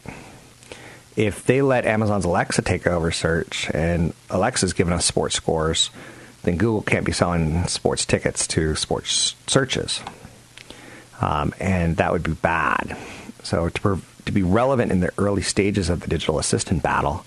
If 1.17 1.45
they 1.45 1.61
let 1.63 1.85
Amazon's 1.85 2.25
Alexa 2.25 2.63
take 2.63 2.87
over 2.87 3.11
search 3.11 3.71
and 3.75 4.15
Alexa's 4.31 4.73
giving 4.73 4.95
us 4.95 5.05
sports 5.05 5.35
scores, 5.35 5.91
then 6.43 6.57
Google 6.57 6.83
can't 6.83 7.05
be 7.05 7.13
selling 7.13 7.67
sports 7.69 8.05
tickets 8.07 8.47
to 8.49 8.75
sports 8.75 9.35
searches. 9.47 10.01
um, 11.23 11.55
and 11.61 11.97
that 11.97 12.13
would 12.13 12.23
be 12.25 12.33
bad. 12.33 12.97
So 13.43 13.69
to, 13.69 14.03
to 14.27 14.33
be 14.33 14.43
relevant 14.43 14.93
in 14.93 15.01
the 15.01 15.13
early 15.17 15.43
stages 15.43 15.89
of 15.89 16.01
the 16.01 16.09
digital 16.09 16.39
assistant 16.39 16.83
battle, 16.83 17.25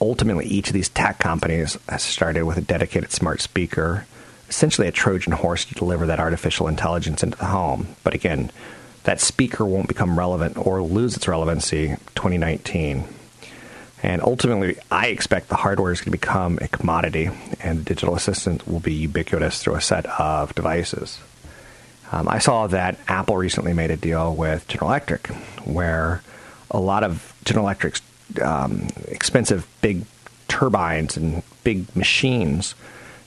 ultimately 0.00 0.46
each 0.46 0.68
of 0.68 0.74
these 0.74 0.88
tech 0.88 1.18
companies 1.18 1.78
has 1.88 2.02
started 2.02 2.44
with 2.44 2.56
a 2.56 2.62
dedicated 2.62 3.12
smart 3.12 3.40
speaker, 3.40 4.06
essentially 4.48 4.88
a 4.88 4.92
Trojan 4.92 5.32
horse 5.32 5.64
to 5.66 5.74
deliver 5.74 6.06
that 6.06 6.20
artificial 6.20 6.68
intelligence 6.68 7.22
into 7.22 7.38
the 7.38 7.46
home. 7.46 7.88
But 8.02 8.14
again, 8.14 8.50
that 9.04 9.20
speaker 9.20 9.64
won't 9.64 9.88
become 9.88 10.18
relevant 10.18 10.56
or 10.56 10.82
lose 10.82 11.16
its 11.16 11.26
relevancy 11.26 11.96
2019. 12.14 13.04
And 14.02 14.20
ultimately, 14.22 14.76
I 14.90 15.08
expect 15.08 15.48
the 15.48 15.56
hardware 15.56 15.92
is 15.92 16.00
going 16.00 16.06
to 16.06 16.10
become 16.10 16.58
a 16.60 16.68
commodity, 16.68 17.30
and 17.60 17.78
the 17.78 17.84
digital 17.84 18.16
assistant 18.16 18.66
will 18.66 18.80
be 18.80 18.94
ubiquitous 18.94 19.62
through 19.62 19.76
a 19.76 19.80
set 19.80 20.06
of 20.06 20.54
devices. 20.54 21.20
Um, 22.10 22.28
I 22.28 22.38
saw 22.38 22.66
that 22.66 22.98
Apple 23.06 23.36
recently 23.36 23.72
made 23.72 23.90
a 23.90 23.96
deal 23.96 24.34
with 24.34 24.66
General 24.66 24.90
Electric, 24.90 25.28
where 25.64 26.22
a 26.70 26.80
lot 26.80 27.04
of 27.04 27.32
General 27.44 27.66
Electric's 27.66 28.02
um, 28.42 28.88
expensive 29.06 29.68
big 29.82 30.04
turbines 30.48 31.16
and 31.16 31.42
big 31.64 31.94
machines, 31.94 32.74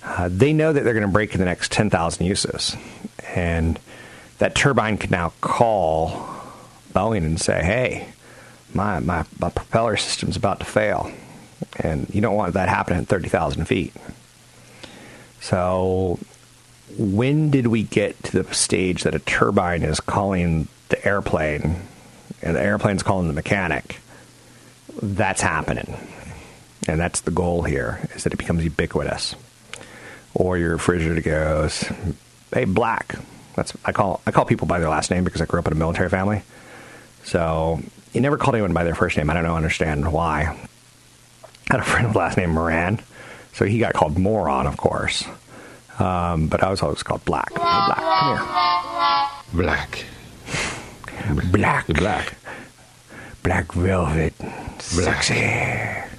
uh, 0.04 0.30
they 0.32 0.54
know 0.54 0.74
that 0.74 0.84
they're 0.84 0.94
going 0.94 1.06
to 1.06 1.12
break 1.12 1.34
in 1.34 1.40
the 1.40 1.46
next 1.46 1.72
10,000 1.72 2.26
uses. 2.26 2.76
And 3.34 3.80
that 4.40 4.56
turbine 4.56 4.98
can 4.98 5.12
now 5.12 5.34
call 5.42 6.28
Boeing 6.94 7.26
and 7.26 7.40
say, 7.40 7.64
hey, 7.64 8.08
my, 8.74 9.00
my, 9.00 9.26
my 9.40 9.50
propeller 9.50 9.98
system's 9.98 10.36
about 10.36 10.60
to 10.60 10.66
fail. 10.66 11.12
And 11.80 12.14
you 12.14 12.22
don't 12.22 12.36
want 12.36 12.54
that 12.54 12.70
happening 12.70 13.02
at 13.02 13.08
30,000 13.08 13.66
feet. 13.66 13.94
So, 15.40 16.20
when 16.98 17.50
did 17.50 17.68
we 17.68 17.84
get 17.84 18.22
to 18.24 18.44
the 18.44 18.54
stage 18.54 19.04
that 19.04 19.16
a 19.16 19.20
turbine 19.20 19.84
is 19.84 20.00
calling 20.00 20.68
the 20.90 21.06
airplane 21.06 21.82
and 22.42 22.56
the 22.56 22.62
airplane's 22.62 23.04
calling 23.04 23.28
the 23.28 23.34
mechanic? 23.34 24.00
That's 25.02 25.42
happening. 25.42 25.98
And 26.88 27.00
that's 27.00 27.22
the 27.22 27.32
goal 27.32 27.64
here, 27.64 28.08
is 28.16 28.24
that 28.24 28.34
it 28.34 28.38
becomes 28.38 28.64
ubiquitous. 28.64 29.36
Or 30.34 30.58
your 30.58 30.72
refrigerator 30.72 31.22
goes, 31.22 31.86
hey, 32.54 32.66
black. 32.66 33.16
That's 33.56 33.74
I 33.86 33.92
call 33.92 34.22
I 34.26 34.32
call 34.32 34.46
people 34.46 34.68
by 34.68 34.80
their 34.80 34.90
last 34.90 35.12
name 35.12 35.24
because 35.24 35.42
I 35.42 35.46
grew 35.46 35.60
up 35.60 35.68
in 35.68 35.74
a 35.74 35.78
military 35.78 36.10
family. 36.10 36.42
So 37.24 37.80
you 38.14 38.22
never 38.22 38.38
called 38.38 38.56
anyone 38.56 38.74
by 38.74 38.84
their 38.84 38.96
first 38.96 39.18
name. 39.18 39.30
I 39.30 39.34
don't 39.34 39.44
know, 39.44 39.56
understand 39.56 40.12
why. 40.12 40.42
I 41.70 41.74
had 41.74 41.80
a 41.80 41.84
friend 41.84 42.08
with 42.08 42.16
last 42.16 42.38
name 42.38 42.52
Moran, 42.52 43.02
so 43.54 43.66
he 43.66 43.80
got 43.80 43.94
called 43.94 44.18
Moron, 44.18 44.68
of 44.68 44.78
course. 44.78 45.26
Um, 45.98 46.48
but 46.48 46.62
I 46.62 46.70
was 46.70 46.82
always 46.82 47.04
called 47.04 47.24
Black. 47.26 47.50
Hey, 47.50 47.58
Black, 47.58 47.98
come 47.98 48.38
here. 48.38 49.64
Black. 49.64 50.06
Black. 51.52 51.88
Black. 51.88 52.36
Black 53.44 53.72
velvet. 53.72 54.38
Black. 54.38 55.24
Sexy. 55.24 56.12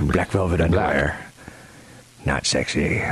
Black 0.00 0.30
velvet 0.30 0.60
underwear. 0.60 1.16
Black. 1.18 2.26
Not 2.26 2.46
sexy. 2.46 3.02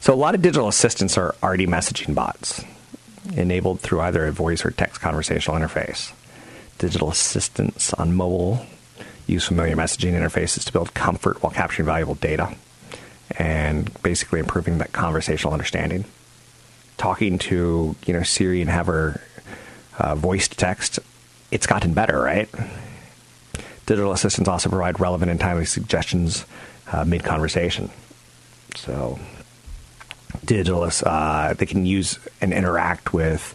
So 0.00 0.14
a 0.14 0.16
lot 0.16 0.34
of 0.34 0.42
digital 0.42 0.68
assistants 0.68 1.18
are 1.18 1.34
already 1.42 1.66
messaging 1.66 2.14
bots, 2.14 2.64
enabled 3.34 3.80
through 3.80 4.00
either 4.00 4.26
a 4.26 4.32
voice 4.32 4.64
or 4.64 4.70
text 4.70 5.00
conversational 5.00 5.58
interface 5.58 6.12
digital 6.78 7.10
assistants 7.10 7.92
on 7.94 8.14
mobile 8.14 8.66
use 9.26 9.46
familiar 9.46 9.74
messaging 9.76 10.12
interfaces 10.12 10.64
to 10.64 10.72
build 10.72 10.94
comfort 10.94 11.42
while 11.42 11.52
capturing 11.52 11.86
valuable 11.86 12.14
data 12.16 12.54
and 13.38 13.90
basically 14.02 14.38
improving 14.38 14.78
that 14.78 14.92
conversational 14.92 15.52
understanding. 15.52 16.04
Talking 16.96 17.38
to 17.38 17.96
you 18.06 18.12
know 18.14 18.22
Siri 18.22 18.60
and 18.60 18.70
have 18.70 18.86
her 18.86 19.20
uh, 19.98 20.14
voice 20.14 20.48
to 20.48 20.56
text, 20.56 20.98
it's 21.50 21.66
gotten 21.66 21.92
better, 21.92 22.20
right? 22.20 22.48
Digital 23.84 24.12
assistants 24.12 24.48
also 24.48 24.68
provide 24.68 24.98
relevant 25.00 25.30
and 25.30 25.38
timely 25.38 25.64
suggestions 25.64 26.44
uh, 26.92 27.04
mid 27.04 27.24
conversation. 27.24 27.90
So, 28.74 29.18
digital, 30.44 30.88
uh, 31.04 31.54
they 31.54 31.66
can 31.66 31.86
use 31.86 32.18
and 32.40 32.52
interact 32.52 33.12
with 33.12 33.54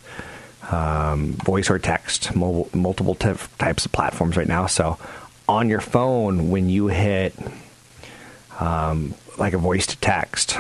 um, 0.72 1.34
voice 1.34 1.70
or 1.70 1.80
text, 1.80 2.36
mobile, 2.36 2.70
multiple 2.74 3.16
t- 3.16 3.34
types 3.58 3.86
of 3.86 3.92
platforms 3.92 4.38
right 4.38 4.48
now. 4.48 4.68
So 4.68 4.98
on 5.48 5.70
your 5.70 5.82
phone, 5.82 6.50
when 6.50 6.70
you 6.70 6.88
hit 6.88 7.36
um, 8.60 9.14
like 9.38 9.54
a 9.54 9.58
voice 9.58 9.88
to 9.88 9.98
text, 9.98 10.58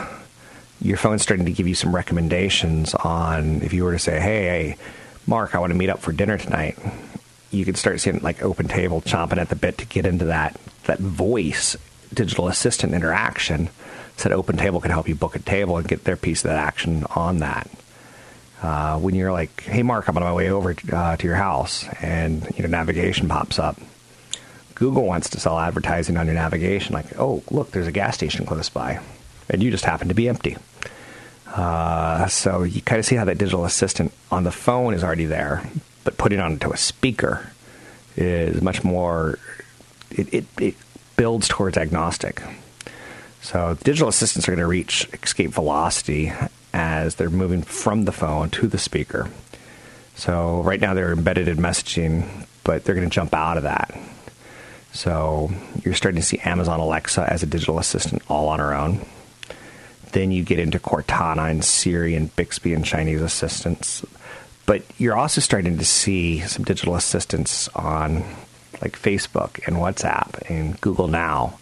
your 0.81 0.97
phone's 0.97 1.21
starting 1.21 1.45
to 1.45 1.51
give 1.51 1.67
you 1.67 1.75
some 1.75 1.93
recommendations 1.93 2.95
on 2.95 3.61
if 3.61 3.73
you 3.73 3.83
were 3.83 3.91
to 3.91 3.99
say, 3.99 4.19
hey, 4.19 4.43
hey 4.43 4.77
Mark, 5.27 5.55
I 5.55 5.59
want 5.59 5.71
to 5.71 5.77
meet 5.77 5.89
up 5.89 5.99
for 5.99 6.11
dinner 6.11 6.37
tonight. 6.37 6.77
You 7.51 7.65
could 7.65 7.77
start 7.77 7.99
seeing 7.99 8.19
like 8.19 8.41
Open 8.41 8.67
Table 8.67 9.01
chomping 9.01 9.37
at 9.37 9.49
the 9.49 9.55
bit 9.55 9.77
to 9.79 9.85
get 9.85 10.05
into 10.05 10.25
that 10.25 10.59
that 10.85 10.99
voice 10.99 11.77
digital 12.13 12.47
assistant 12.47 12.93
interaction. 12.93 13.69
That 14.17 14.33
Open 14.33 14.55
Table 14.55 14.79
can 14.79 14.91
help 14.91 15.07
you 15.07 15.15
book 15.15 15.35
a 15.35 15.39
table 15.39 15.77
and 15.77 15.87
get 15.87 16.03
their 16.03 16.15
piece 16.15 16.45
of 16.45 16.49
that 16.49 16.59
action 16.59 17.05
on 17.15 17.39
that 17.39 17.67
uh, 18.61 18.99
when 18.99 19.15
you're 19.15 19.31
like, 19.31 19.61
"Hey, 19.61 19.83
Mark, 19.83 20.07
I'm 20.07 20.17
on 20.17 20.23
my 20.23 20.33
way 20.33 20.49
over 20.49 20.75
uh, 20.93 21.17
to 21.17 21.27
your 21.27 21.35
house," 21.35 21.87
and 22.01 22.47
you 22.55 22.63
know 22.63 22.69
navigation 22.69 23.27
pops 23.27 23.57
up. 23.57 23.79
Google 24.75 25.05
wants 25.05 25.29
to 25.31 25.39
sell 25.39 25.59
advertising 25.59 26.17
on 26.17 26.25
your 26.25 26.35
navigation, 26.35 26.93
like, 26.93 27.19
"Oh, 27.19 27.43
look, 27.49 27.71
there's 27.71 27.87
a 27.87 27.91
gas 27.91 28.15
station 28.15 28.45
close 28.45 28.69
by," 28.69 28.99
and 29.49 29.63
you 29.63 29.71
just 29.71 29.85
happen 29.85 30.07
to 30.09 30.13
be 30.13 30.29
empty. 30.29 30.57
Uh, 31.47 32.27
so 32.27 32.63
you 32.63 32.81
kind 32.81 32.99
of 32.99 33.05
see 33.05 33.15
how 33.15 33.25
that 33.25 33.37
digital 33.37 33.65
assistant 33.65 34.13
on 34.31 34.43
the 34.43 34.51
phone 34.51 34.93
is 34.93 35.03
already 35.03 35.25
there, 35.25 35.63
but 36.03 36.17
putting 36.17 36.39
it 36.39 36.41
onto 36.41 36.71
a 36.71 36.77
speaker 36.77 37.51
is 38.15 38.61
much 38.61 38.83
more. 38.83 39.39
It, 40.11 40.33
it, 40.33 40.45
it 40.59 40.75
builds 41.17 41.47
towards 41.47 41.77
agnostic. 41.77 42.41
So 43.41 43.77
digital 43.83 44.07
assistants 44.07 44.47
are 44.47 44.51
going 44.51 44.59
to 44.59 44.67
reach 44.67 45.07
escape 45.13 45.51
velocity 45.51 46.31
as 46.73 47.15
they're 47.15 47.29
moving 47.29 47.63
from 47.63 48.05
the 48.05 48.11
phone 48.11 48.49
to 48.51 48.67
the 48.67 48.77
speaker. 48.77 49.29
So 50.15 50.61
right 50.61 50.79
now 50.79 50.93
they're 50.93 51.11
embedded 51.11 51.47
in 51.47 51.57
messaging, 51.57 52.45
but 52.63 52.83
they're 52.83 52.95
going 52.95 53.09
to 53.09 53.13
jump 53.13 53.33
out 53.33 53.57
of 53.57 53.63
that. 53.63 53.97
So 54.93 55.51
you're 55.83 55.95
starting 55.95 56.21
to 56.21 56.25
see 56.25 56.39
Amazon 56.39 56.79
Alexa 56.79 57.25
as 57.31 57.43
a 57.43 57.47
digital 57.47 57.79
assistant 57.79 58.21
all 58.29 58.49
on 58.49 58.59
her 58.59 58.73
own. 58.73 59.05
Then 60.11 60.31
you 60.31 60.43
get 60.43 60.59
into 60.59 60.79
Cortana 60.79 61.49
and 61.49 61.63
Siri 61.63 62.15
and 62.15 62.33
Bixby 62.35 62.73
and 62.73 62.85
Chinese 62.85 63.21
assistants. 63.21 64.05
But 64.65 64.83
you're 64.97 65.17
also 65.17 65.41
starting 65.41 65.77
to 65.77 65.85
see 65.85 66.41
some 66.41 66.65
digital 66.65 66.95
assistants 66.95 67.69
on 67.69 68.23
like 68.81 68.99
Facebook 68.99 69.65
and 69.65 69.77
WhatsApp 69.77 70.49
and 70.49 70.79
Google 70.81 71.07
Now 71.07 71.57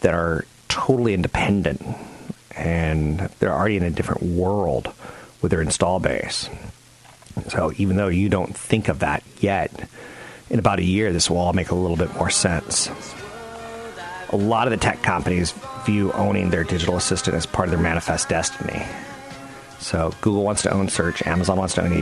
that 0.00 0.14
are 0.14 0.44
totally 0.72 1.14
independent 1.14 1.82
and 2.56 3.20
they're 3.38 3.52
already 3.52 3.76
in 3.76 3.82
a 3.82 3.90
different 3.90 4.22
world 4.22 4.92
with 5.40 5.50
their 5.50 5.62
install 5.62 5.98
base. 6.00 6.48
So 7.48 7.72
even 7.76 7.96
though 7.96 8.08
you 8.08 8.28
don't 8.28 8.56
think 8.56 8.88
of 8.88 9.00
that 9.00 9.22
yet, 9.40 9.88
in 10.50 10.58
about 10.58 10.78
a 10.78 10.84
year, 10.84 11.12
this 11.12 11.30
will 11.30 11.38
all 11.38 11.52
make 11.52 11.70
a 11.70 11.74
little 11.74 11.96
bit 11.96 12.14
more 12.14 12.30
sense. 12.30 12.90
A 14.30 14.36
lot 14.36 14.66
of 14.66 14.70
the 14.70 14.76
tech 14.76 15.02
companies 15.02 15.52
view 15.84 16.12
owning 16.12 16.50
their 16.50 16.64
digital 16.64 16.96
assistant 16.96 17.36
as 17.36 17.46
part 17.46 17.68
of 17.68 17.74
their 17.74 17.82
manifest 17.82 18.28
destiny. 18.28 18.84
So 19.78 20.12
Google 20.20 20.44
wants 20.44 20.62
to 20.62 20.70
own 20.70 20.88
search, 20.88 21.26
Amazon 21.26 21.58
wants 21.58 21.74
to 21.74 21.82
own 21.82 21.92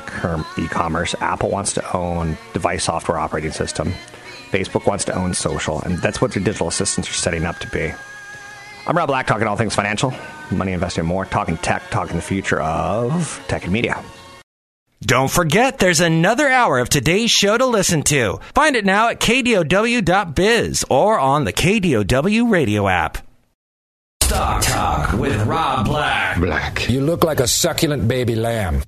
e-commerce, 0.59 1.15
Apple 1.21 1.49
wants 1.49 1.73
to 1.75 1.97
own 1.97 2.37
device 2.53 2.85
software 2.85 3.19
operating 3.19 3.53
system, 3.53 3.95
Facebook 4.51 4.87
wants 4.87 5.07
to 5.07 5.15
own 5.15 5.33
social, 5.33 5.81
and 5.81 5.97
that's 5.99 6.21
what 6.21 6.33
their 6.33 6.43
digital 6.43 6.69
assistants 6.69 7.09
are 7.09 7.15
setting 7.15 7.47
up 7.47 7.59
to 7.61 7.71
be. 7.71 7.93
I'm 8.87 8.97
Rob 8.97 9.09
Black, 9.09 9.27
talking 9.27 9.47
all 9.47 9.57
things 9.57 9.75
financial, 9.75 10.14
money, 10.51 10.73
investing, 10.73 11.05
more, 11.05 11.25
talking 11.25 11.57
tech, 11.59 11.83
talking 11.90 12.16
the 12.16 12.23
future 12.23 12.61
of 12.61 13.43
tech 13.49 13.64
and 13.64 13.73
media. 13.73 14.03
Don't 15.03 15.31
forget, 15.31 15.79
there's 15.79 16.01
another 16.01 16.49
hour 16.49 16.79
of 16.79 16.90
today's 16.90 17.31
show 17.31 17.57
to 17.57 17.64
listen 17.64 18.03
to. 18.05 18.38
Find 18.55 18.77
it 18.77 18.85
now 18.85 19.09
at 19.09 19.19
kdow.biz 19.21 20.85
or 20.90 21.19
on 21.19 21.45
the 21.45 21.53
KDOW 21.55 22.51
radio 22.51 22.87
app. 22.87 23.19
Stock 24.23 24.62
Talk 24.62 25.12
with 25.14 25.40
Rob 25.47 25.87
Black. 25.87 26.38
Black. 26.38 26.88
You 26.88 27.01
look 27.01 27.25
like 27.25 27.40
a 27.40 27.49
succulent 27.49 28.07
baby 28.09 28.37
lamb. 28.37 28.83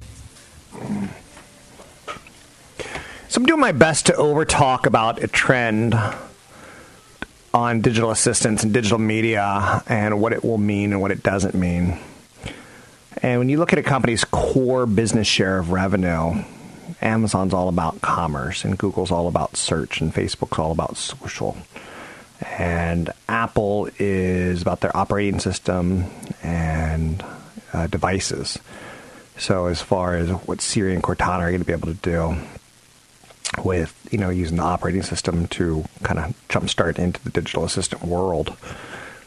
So 3.28 3.40
I'm 3.40 3.46
doing 3.46 3.60
my 3.60 3.72
best 3.72 4.06
to 4.06 4.12
overtalk 4.12 4.84
about 4.84 5.22
a 5.22 5.26
trend 5.26 5.94
on 7.54 7.80
digital 7.80 8.10
assistants 8.10 8.62
and 8.62 8.72
digital 8.72 8.98
media 8.98 9.82
and 9.86 10.20
what 10.20 10.32
it 10.32 10.44
will 10.44 10.58
mean 10.58 10.92
and 10.92 11.00
what 11.00 11.10
it 11.10 11.22
doesn't 11.22 11.54
mean. 11.54 11.98
And 13.22 13.38
when 13.38 13.48
you 13.48 13.58
look 13.58 13.72
at 13.72 13.78
a 13.78 13.82
company's 13.82 14.24
core 14.24 14.86
business 14.86 15.26
share 15.26 15.58
of 15.58 15.70
revenue, 15.70 16.42
Amazon's 17.00 17.54
all 17.54 17.68
about 17.68 18.00
commerce, 18.00 18.64
and 18.64 18.78
Google's 18.78 19.10
all 19.10 19.28
about 19.28 19.56
search, 19.56 20.00
and 20.00 20.12
Facebook's 20.12 20.58
all 20.58 20.72
about 20.72 20.96
social. 20.96 21.56
And 22.58 23.10
Apple 23.28 23.88
is 23.98 24.62
about 24.62 24.80
their 24.80 24.96
operating 24.96 25.40
system 25.40 26.06
and 26.42 27.24
uh, 27.72 27.86
devices. 27.86 28.58
So 29.36 29.66
as 29.66 29.80
far 29.80 30.16
as 30.16 30.28
what 30.30 30.60
Siri 30.60 30.94
and 30.94 31.02
Cortana 31.02 31.40
are 31.40 31.50
going 31.50 31.60
to 31.60 31.66
be 31.66 31.72
able 31.72 31.88
to 31.88 31.94
do 31.94 32.36
with 33.64 34.08
you 34.10 34.18
know 34.18 34.30
using 34.30 34.56
the 34.56 34.62
operating 34.62 35.02
system 35.02 35.46
to 35.48 35.84
kind 36.02 36.18
of 36.18 36.34
jumpstart 36.48 36.98
into 36.98 37.22
the 37.24 37.30
digital 37.30 37.64
assistant 37.64 38.02
world. 38.02 38.56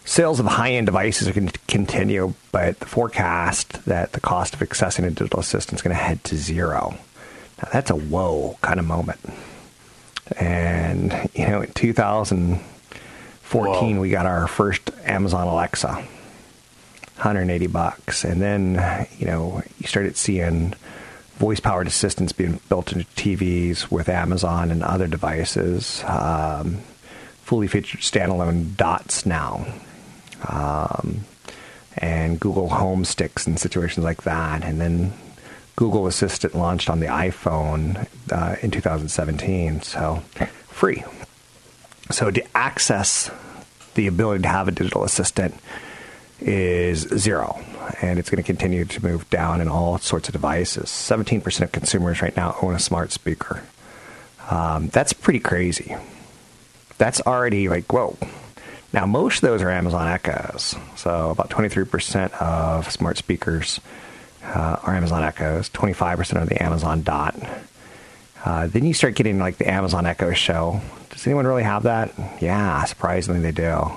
Sales 0.07 0.39
of 0.39 0.45
high-end 0.45 0.85
devices 0.85 1.27
are 1.27 1.33
going 1.33 1.47
to 1.47 1.59
continue, 1.67 2.35
but 2.51 2.79
the 2.79 2.85
forecast 2.85 3.85
that 3.85 4.11
the 4.11 4.19
cost 4.19 4.53
of 4.53 4.59
accessing 4.59 5.03
a 5.03 5.09
digital 5.09 5.39
assistant 5.39 5.79
is 5.79 5.81
going 5.81 5.95
to 5.95 6.01
head 6.01 6.23
to 6.25 6.37
zero. 6.37 6.95
Now 7.61 7.69
that's 7.71 7.89
a 7.89 7.95
whoa 7.95 8.57
kind 8.61 8.79
of 8.79 8.85
moment. 8.85 9.19
And 10.37 11.29
you 11.33 11.47
know, 11.47 11.61
in 11.61 11.71
2014, 11.73 13.95
whoa. 13.95 14.01
we 14.01 14.09
got 14.09 14.25
our 14.25 14.47
first 14.47 14.91
Amazon 15.05 15.47
Alexa, 15.47 15.93
180 15.93 17.67
bucks, 17.67 18.23
and 18.23 18.41
then 18.41 19.07
you 19.17 19.25
know 19.25 19.61
you 19.79 19.87
started 19.87 20.17
seeing 20.17 20.73
voice 21.37 21.59
powered 21.59 21.87
assistants 21.87 22.31
being 22.31 22.59
built 22.69 22.93
into 22.93 23.05
TVs 23.15 23.91
with 23.91 24.09
Amazon 24.09 24.71
and 24.71 24.83
other 24.83 25.07
devices. 25.07 26.03
Um, 26.07 26.79
fully 27.41 27.67
featured 27.67 28.01
standalone 28.01 28.75
dots 28.75 29.25
now. 29.25 29.65
Um, 30.47 31.25
and 31.97 32.39
Google 32.39 32.69
Home 32.69 33.05
sticks 33.05 33.47
and 33.47 33.59
situations 33.59 34.03
like 34.03 34.23
that. 34.23 34.63
And 34.63 34.81
then 34.81 35.13
Google 35.75 36.07
Assistant 36.07 36.55
launched 36.55 36.89
on 36.89 36.99
the 36.99 37.07
iPhone 37.07 38.07
uh, 38.31 38.55
in 38.61 38.71
2017, 38.71 39.81
so 39.81 40.23
free. 40.67 41.03
So 42.11 42.31
to 42.31 42.43
access 42.55 43.29
the 43.95 44.07
ability 44.07 44.43
to 44.43 44.49
have 44.49 44.67
a 44.67 44.71
digital 44.71 45.03
assistant 45.03 45.55
is 46.39 47.01
zero 47.01 47.63
and 48.01 48.19
it's 48.19 48.29
going 48.29 48.41
to 48.41 48.45
continue 48.45 48.85
to 48.85 49.03
move 49.03 49.29
down 49.29 49.61
in 49.61 49.67
all 49.67 49.97
sorts 49.97 50.27
of 50.27 50.33
devices. 50.33 50.85
17% 50.85 51.61
of 51.61 51.71
consumers 51.71 52.21
right 52.21 52.35
now 52.35 52.55
own 52.61 52.75
a 52.75 52.79
smart 52.79 53.11
speaker. 53.11 53.63
Um, 54.49 54.89
that's 54.89 55.13
pretty 55.13 55.39
crazy. 55.39 55.95
That's 56.97 57.21
already 57.21 57.67
like, 57.69 57.91
whoa. 57.91 58.17
Now, 58.93 59.05
most 59.05 59.37
of 59.37 59.49
those 59.49 59.61
are 59.61 59.69
Amazon 59.69 60.07
Echoes. 60.07 60.75
So, 60.95 61.29
about 61.29 61.49
23% 61.49 62.31
of 62.41 62.89
smart 62.89 63.17
speakers 63.17 63.81
uh, 64.43 64.77
are 64.83 64.95
Amazon 64.95 65.23
Echoes, 65.23 65.69
25% 65.69 66.41
are 66.41 66.45
the 66.45 66.61
Amazon 66.63 67.01
Dot. 67.01 67.35
Uh, 68.45 68.67
then 68.67 68.85
you 68.85 68.93
start 68.93 69.15
getting 69.15 69.39
like 69.39 69.57
the 69.57 69.69
Amazon 69.69 70.05
Echo 70.05 70.31
Show. 70.31 70.79
Does 71.09 71.25
anyone 71.25 71.47
really 71.47 71.63
have 71.63 71.83
that? 71.83 72.13
Yeah, 72.39 72.83
surprisingly, 72.85 73.41
they 73.41 73.51
do. 73.51 73.91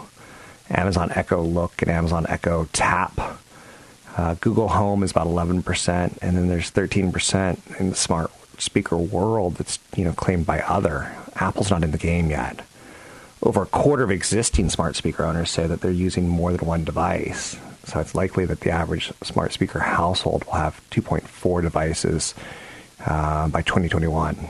Amazon 0.70 1.12
Echo 1.14 1.42
Look 1.42 1.82
and 1.82 1.90
Amazon 1.90 2.26
Echo 2.28 2.66
Tap 2.72 3.38
uh, 4.18 4.34
Google 4.40 4.66
Home 4.66 5.04
is 5.04 5.12
about 5.12 5.28
11%, 5.28 6.18
and 6.20 6.36
then 6.36 6.48
there's 6.48 6.72
13% 6.72 7.80
in 7.80 7.90
the 7.90 7.96
smart 7.96 8.32
speaker 8.58 8.96
world 8.96 9.54
that's 9.54 9.78
you 9.96 10.02
know 10.02 10.12
claimed 10.12 10.44
by 10.44 10.60
other. 10.62 11.14
Apple's 11.36 11.70
not 11.70 11.84
in 11.84 11.92
the 11.92 11.98
game 11.98 12.28
yet. 12.28 12.60
Over 13.44 13.62
a 13.62 13.66
quarter 13.66 14.02
of 14.02 14.10
existing 14.10 14.70
smart 14.70 14.96
speaker 14.96 15.24
owners 15.24 15.50
say 15.50 15.68
that 15.68 15.82
they're 15.82 15.92
using 15.92 16.28
more 16.28 16.52
than 16.52 16.66
one 16.66 16.82
device. 16.82 17.56
So 17.84 18.00
it's 18.00 18.16
likely 18.16 18.44
that 18.46 18.60
the 18.60 18.70
average 18.70 19.12
smart 19.22 19.52
speaker 19.52 19.78
household 19.78 20.44
will 20.46 20.54
have 20.54 20.80
2.4 20.90 21.62
devices 21.62 22.34
uh, 23.06 23.46
by 23.46 23.62
2021. 23.62 24.48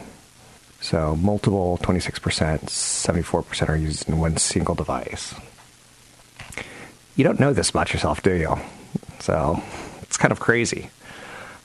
So 0.81 1.15
multiple 1.15 1.79
26%, 1.83 2.61
74% 2.63 3.69
are 3.69 3.77
using 3.77 4.19
one 4.19 4.39
single 4.39 4.75
device. 4.75 5.35
You 7.17 7.25
don't 7.25 7.39
know 7.39 7.53
this 7.53 7.69
about 7.69 7.93
yourself, 7.93 8.23
do 8.23 8.33
you? 8.33 8.59
So 9.21 9.63
it's 10.03 10.17
kind 10.17 10.33
of 10.33 10.41
crazy. 10.41 10.91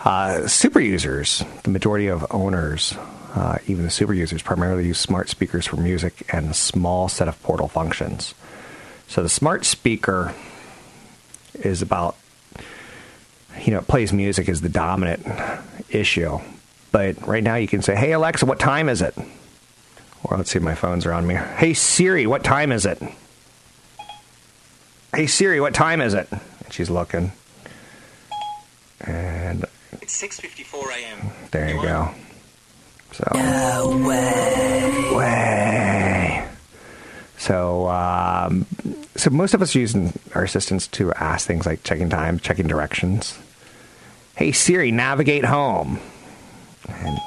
Uh, 0.03 0.47
super 0.47 0.79
users, 0.79 1.43
the 1.63 1.69
majority 1.69 2.07
of 2.07 2.25
owners, 2.31 2.93
uh, 3.35 3.57
even 3.67 3.83
the 3.83 3.89
super 3.89 4.13
users, 4.13 4.41
primarily 4.41 4.85
use 4.85 4.97
smart 4.99 5.29
speakers 5.29 5.65
for 5.65 5.77
music 5.77 6.23
and 6.33 6.51
a 6.51 6.53
small 6.53 7.07
set 7.07 7.27
of 7.27 7.41
portal 7.41 7.67
functions. 7.67 8.35
So 9.07 9.23
the 9.23 9.29
smart 9.29 9.65
speaker 9.65 10.33
is 11.53 11.81
about, 11.81 12.15
you 13.61 13.71
know, 13.71 13.79
it 13.79 13.87
plays 13.87 14.11
music 14.11 14.49
is 14.49 14.61
the 14.61 14.69
dominant 14.69 15.25
issue. 15.89 16.39
But 16.91 17.25
right 17.25 17.43
now 17.43 17.55
you 17.55 17.67
can 17.67 17.81
say, 17.81 17.95
hey, 17.95 18.11
Alexa, 18.11 18.45
what 18.45 18.59
time 18.59 18.89
is 18.89 19.01
it? 19.01 19.15
Or 20.23 20.37
let's 20.37 20.51
see, 20.51 20.57
if 20.57 20.63
my 20.63 20.75
phone's 20.75 21.05
around 21.05 21.27
me. 21.27 21.35
Hey, 21.35 21.73
Siri, 21.73 22.27
what 22.27 22.43
time 22.43 22.71
is 22.71 22.85
it? 22.85 23.01
Hey, 25.15 25.27
Siri, 25.27 25.59
what 25.59 25.73
time 25.73 26.01
is 26.01 26.13
it? 26.13 26.27
And 26.31 26.71
she's 26.71 26.89
looking. 26.89 27.31
And 29.03 29.65
it's 30.01 30.21
6:54 30.21 30.91
a.m. 30.91 31.31
There 31.51 31.69
you, 31.69 31.75
you 31.75 31.81
go. 31.81 32.13
So 33.11 33.29
no 33.33 34.03
way. 34.07 35.15
Way. 35.15 36.47
So, 37.37 37.89
um, 37.89 38.65
so 39.15 39.29
most 39.29 39.53
of 39.53 39.61
us 39.61 39.75
using 39.75 40.13
our 40.33 40.43
assistants 40.43 40.87
to 40.87 41.11
ask 41.13 41.45
things 41.45 41.65
like 41.65 41.83
checking 41.83 42.09
time, 42.09 42.39
checking 42.39 42.67
directions. 42.67 43.37
Hey 44.35 44.51
Siri, 44.51 44.91
navigate 44.91 45.45
home. 45.45 45.99
And 46.87 47.19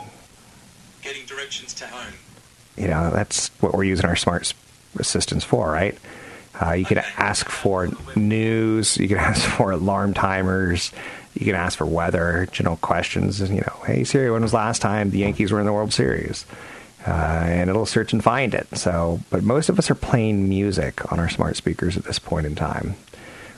getting 1.02 1.24
directions 1.26 1.74
to 1.74 1.86
home. 1.86 2.14
You 2.76 2.88
know, 2.88 3.10
that's 3.10 3.48
what 3.60 3.74
we're 3.74 3.84
using 3.84 4.06
our 4.06 4.16
smart 4.16 4.52
assistants 4.98 5.44
for, 5.44 5.70
right? 5.70 5.96
Uh, 6.60 6.72
you 6.72 6.84
okay. 6.86 6.96
can 6.96 7.04
ask 7.18 7.48
for 7.48 7.88
news. 8.16 8.96
You 8.96 9.08
can 9.08 9.18
ask 9.18 9.42
for 9.42 9.70
alarm 9.70 10.14
timers. 10.14 10.92
You 11.38 11.44
can 11.44 11.54
ask 11.54 11.76
for 11.76 11.84
weather, 11.86 12.48
general 12.50 12.78
questions, 12.78 13.40
you 13.40 13.60
know, 13.60 13.82
hey 13.86 14.04
Siri, 14.04 14.30
when 14.30 14.42
was 14.42 14.54
last 14.54 14.80
time 14.80 15.10
the 15.10 15.18
Yankees 15.18 15.52
were 15.52 15.60
in 15.60 15.66
the 15.66 15.72
World 15.72 15.92
Series? 15.92 16.46
Uh, 17.06 17.10
and 17.10 17.70
it'll 17.70 17.86
search 17.86 18.12
and 18.12 18.24
find 18.24 18.52
it. 18.54 18.66
So, 18.76 19.20
but 19.30 19.44
most 19.44 19.68
of 19.68 19.78
us 19.78 19.90
are 19.90 19.94
playing 19.94 20.48
music 20.48 21.12
on 21.12 21.20
our 21.20 21.28
smart 21.28 21.56
speakers 21.56 21.96
at 21.96 22.04
this 22.04 22.18
point 22.18 22.46
in 22.46 22.56
time. 22.56 22.96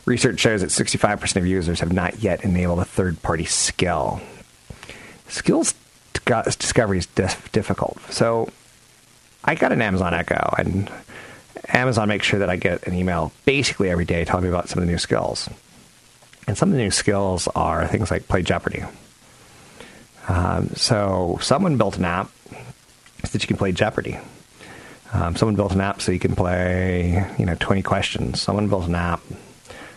Research 0.04 0.40
shows 0.40 0.60
that 0.60 0.70
65% 0.70 1.36
of 1.36 1.46
users 1.46 1.80
have 1.80 1.92
not 1.92 2.22
yet 2.22 2.44
enabled 2.44 2.80
a 2.80 2.84
third-party 2.84 3.44
skill. 3.44 4.20
Skills 5.28 5.74
discovery 6.24 6.98
is 6.98 7.06
difficult. 7.06 7.98
So, 8.10 8.50
I 9.44 9.54
got 9.54 9.72
an 9.72 9.80
Amazon 9.80 10.12
Echo, 10.12 10.54
and 10.58 10.90
Amazon 11.68 12.08
makes 12.08 12.26
sure 12.26 12.40
that 12.40 12.50
I 12.50 12.56
get 12.56 12.86
an 12.86 12.94
email 12.94 13.32
basically 13.46 13.88
every 13.88 14.04
day 14.04 14.24
telling 14.24 14.44
me 14.44 14.50
about 14.50 14.68
some 14.68 14.78
of 14.78 14.86
the 14.86 14.92
new 14.92 14.98
skills. 14.98 15.48
And 16.48 16.56
some 16.56 16.70
of 16.70 16.76
the 16.76 16.82
new 16.82 16.90
skills 16.90 17.46
are 17.54 17.86
things 17.86 18.10
like 18.10 18.26
play 18.26 18.42
Jeopardy. 18.42 18.82
Um, 20.28 20.70
so 20.70 21.38
someone 21.42 21.76
built 21.76 21.98
an 21.98 22.06
app 22.06 22.30
so 22.50 23.32
that 23.32 23.42
you 23.42 23.46
can 23.46 23.58
play 23.58 23.70
Jeopardy. 23.70 24.18
Um, 25.12 25.36
someone 25.36 25.56
built 25.56 25.72
an 25.72 25.82
app 25.82 26.00
so 26.00 26.10
you 26.10 26.18
can 26.18 26.34
play, 26.34 27.30
you 27.38 27.44
know, 27.44 27.54
20 27.60 27.82
questions. 27.82 28.40
Someone 28.40 28.68
built 28.68 28.86
an 28.86 28.94
app, 28.94 29.20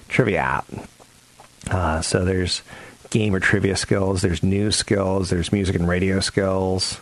trivia 0.09 0.39
app. 0.39 0.65
Uh, 1.69 2.01
so 2.01 2.25
there's 2.25 2.63
game 3.11 3.33
or 3.33 3.39
trivia 3.39 3.77
skills, 3.77 4.21
there's 4.21 4.43
news 4.43 4.75
skills, 4.75 5.29
there's 5.29 5.53
music 5.53 5.75
and 5.77 5.87
radio 5.87 6.19
skills, 6.19 6.99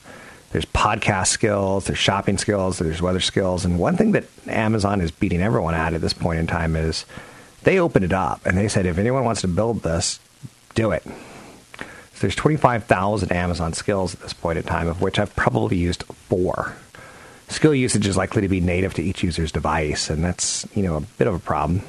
there's 0.52 0.66
podcast 0.66 1.28
skills, 1.28 1.86
there's 1.86 1.98
shopping 1.98 2.38
skills, 2.38 2.78
there's 2.78 3.02
weather 3.02 3.20
skills. 3.20 3.66
And 3.66 3.80
one 3.80 3.98
thing 3.98 4.12
that 4.12 4.26
Amazon 4.46 5.02
is 5.02 5.10
beating 5.10 5.42
everyone 5.42 5.74
at 5.74 5.96
at 5.96 6.02
this 6.02 6.14
point 6.14 6.40
in 6.40 6.46
time 6.46 6.76
is 6.76 7.06
they 7.64 7.80
opened 7.80 8.06
it 8.06 8.14
up 8.14 8.46
and 8.46 8.58
they 8.58 8.68
said, 8.68 8.86
if 8.86 8.98
anyone 8.98 9.24
wants 9.24 9.42
to 9.42 9.48
build 9.48 9.84
this, 9.84 10.20
do 10.76 10.92
it. 10.92 11.04
So 12.20 12.22
there's 12.22 12.36
25,000 12.36 13.32
Amazon 13.32 13.74
skills 13.74 14.14
at 14.14 14.22
this 14.22 14.34
point 14.34 14.58
in 14.58 14.64
time, 14.66 14.88
of 14.88 15.02
which 15.02 15.20
I've 15.20 15.36
probably 15.36 15.78
used 15.78 16.04
four. 16.04 16.76
Skill 17.48 17.74
usage 17.74 18.06
is 18.06 18.18
likely 18.18 18.42
to 18.42 18.48
be 18.48 18.60
native 18.60 18.94
to 18.96 19.02
each 19.02 19.24
user's 19.24 19.52
device, 19.52 20.10
and 20.10 20.24
that's 20.24 20.68
you 20.76 20.84
know 20.84 20.98
a 20.98 21.02
bit 21.02 21.28
of 21.28 21.34
a 21.34 21.40
problem 21.40 21.82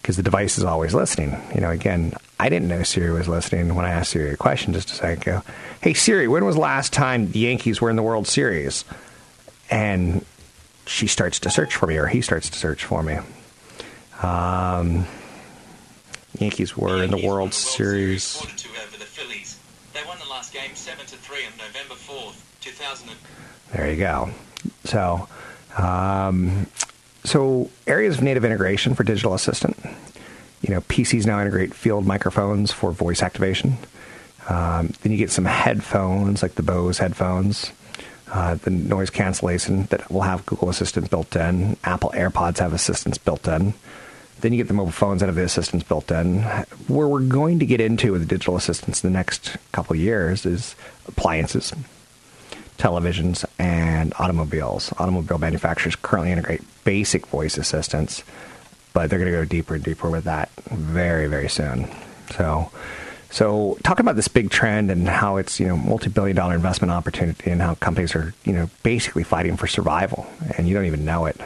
because 0.00 0.16
the 0.16 0.22
device 0.22 0.56
is 0.56 0.64
always 0.64 0.94
listening. 0.94 1.38
You 1.54 1.60
know, 1.60 1.70
again, 1.70 2.14
I 2.40 2.48
didn't 2.48 2.68
know 2.68 2.82
Siri 2.82 3.12
was 3.12 3.28
listening 3.28 3.74
when 3.74 3.84
I 3.84 3.90
asked 3.90 4.12
Siri 4.12 4.30
a 4.30 4.36
question 4.36 4.72
just 4.72 4.90
a 4.90 4.94
second 4.94 5.22
ago. 5.22 5.42
Hey 5.82 5.92
Siri, 5.92 6.26
when 6.28 6.44
was 6.44 6.56
last 6.56 6.92
time 6.92 7.30
the 7.32 7.40
Yankees 7.40 7.80
were 7.80 7.90
in 7.90 7.96
the 7.96 8.02
World 8.02 8.26
Series? 8.26 8.84
And 9.70 10.24
she 10.86 11.06
starts 11.06 11.38
to 11.40 11.50
search 11.50 11.74
for 11.74 11.86
me, 11.86 11.98
or 11.98 12.06
he 12.06 12.22
starts 12.22 12.48
to 12.48 12.58
search 12.58 12.84
for 12.84 13.02
me. 13.02 13.18
Um, 14.22 15.06
Yankees 16.38 16.76
were 16.76 17.02
in 17.02 17.10
the 17.10 17.24
World, 17.26 17.54
Series. 17.54 18.40
They 19.94 20.04
won 20.06 20.18
the 20.18 20.30
last 20.30 20.52
game 20.52 20.74
seven 20.74 21.06
to 21.06 21.16
three 21.16 21.44
on 21.46 21.52
November 21.58 21.94
fourth, 21.94 22.56
two 22.60 22.70
thousand. 22.70 23.10
There 23.72 23.90
you 23.90 23.96
go. 23.96 24.30
So, 24.84 25.28
um, 25.76 26.66
so 27.24 27.70
areas 27.86 28.18
of 28.18 28.22
native 28.22 28.44
integration 28.44 28.94
for 28.94 29.02
digital 29.04 29.34
assistant. 29.34 29.76
You 30.62 30.74
know, 30.74 30.80
PCs 30.82 31.26
now 31.26 31.40
integrate 31.40 31.74
field 31.74 32.06
microphones 32.06 32.72
for 32.72 32.90
voice 32.90 33.22
activation. 33.22 33.78
Um, 34.48 34.92
then 35.02 35.12
you 35.12 35.18
get 35.18 35.30
some 35.30 35.44
headphones 35.44 36.42
like 36.42 36.54
the 36.54 36.62
Bose 36.62 36.98
headphones. 36.98 37.72
Uh, 38.30 38.56
the 38.56 38.70
noise 38.70 39.10
cancellation 39.10 39.84
that 39.84 40.10
will 40.10 40.20
have 40.22 40.44
Google 40.46 40.68
Assistant 40.68 41.10
built 41.10 41.34
in. 41.34 41.76
Apple 41.84 42.10
AirPods 42.10 42.58
have 42.58 42.72
assistants 42.74 43.16
built 43.16 43.48
in. 43.48 43.72
Then 44.40 44.52
you 44.52 44.58
get 44.58 44.68
the 44.68 44.74
mobile 44.74 44.92
phones 44.92 45.20
that 45.20 45.26
have 45.26 45.34
the 45.34 45.44
assistants 45.44 45.86
built 45.86 46.10
in. 46.10 46.42
Where 46.86 47.08
we're 47.08 47.20
going 47.20 47.58
to 47.58 47.66
get 47.66 47.80
into 47.80 48.12
with 48.12 48.20
the 48.20 48.26
digital 48.26 48.56
assistants 48.56 49.02
in 49.02 49.12
the 49.12 49.16
next 49.16 49.56
couple 49.72 49.94
of 49.94 50.00
years 50.00 50.46
is 50.46 50.76
appliances, 51.06 51.72
televisions, 52.78 53.44
and 53.58 54.12
automobiles. 54.18 54.92
Automobile 54.98 55.38
manufacturers 55.38 55.96
currently 55.96 56.30
integrate 56.30 56.62
basic 56.84 57.26
voice 57.26 57.58
assistants, 57.58 58.22
but 58.92 59.10
they're 59.10 59.18
going 59.18 59.30
to 59.30 59.38
go 59.38 59.44
deeper 59.44 59.74
and 59.74 59.84
deeper 59.84 60.08
with 60.08 60.24
that 60.24 60.50
very, 60.70 61.26
very 61.26 61.48
soon. 61.48 61.88
So, 62.30 62.70
so 63.30 63.76
talking 63.82 64.04
about 64.04 64.16
this 64.16 64.28
big 64.28 64.50
trend 64.50 64.90
and 64.90 65.08
how 65.08 65.36
it's 65.36 65.58
you 65.60 65.66
know 65.66 65.76
multi-billion 65.76 66.36
dollar 66.36 66.54
investment 66.54 66.92
opportunity 66.92 67.50
and 67.50 67.60
how 67.60 67.74
companies 67.74 68.14
are 68.14 68.34
you 68.44 68.52
know 68.52 68.70
basically 68.82 69.24
fighting 69.24 69.56
for 69.56 69.66
survival 69.66 70.26
and 70.56 70.68
you 70.68 70.74
don't 70.74 70.86
even 70.86 71.04
know 71.04 71.26
it. 71.26 71.38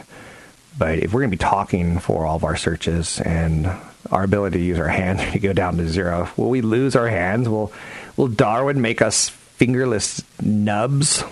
But 0.78 0.98
if 0.98 1.12
we're 1.12 1.20
going 1.20 1.30
to 1.30 1.36
be 1.36 1.40
talking 1.40 1.98
for 1.98 2.26
all 2.26 2.36
of 2.36 2.44
our 2.44 2.56
searches 2.56 3.20
and 3.20 3.66
our 4.10 4.24
ability 4.24 4.58
to 4.58 4.64
use 4.64 4.78
our 4.78 4.88
hands 4.88 5.20
to 5.32 5.38
go 5.38 5.52
down 5.52 5.76
to 5.76 5.88
zero, 5.88 6.30
will 6.36 6.50
we 6.50 6.60
lose 6.60 6.96
our 6.96 7.08
hands? 7.08 7.48
Will 7.48 7.72
will 8.16 8.28
Darwin 8.28 8.80
make 8.80 9.02
us 9.02 9.28
fingerless 9.28 10.22
nubs? 10.40 11.24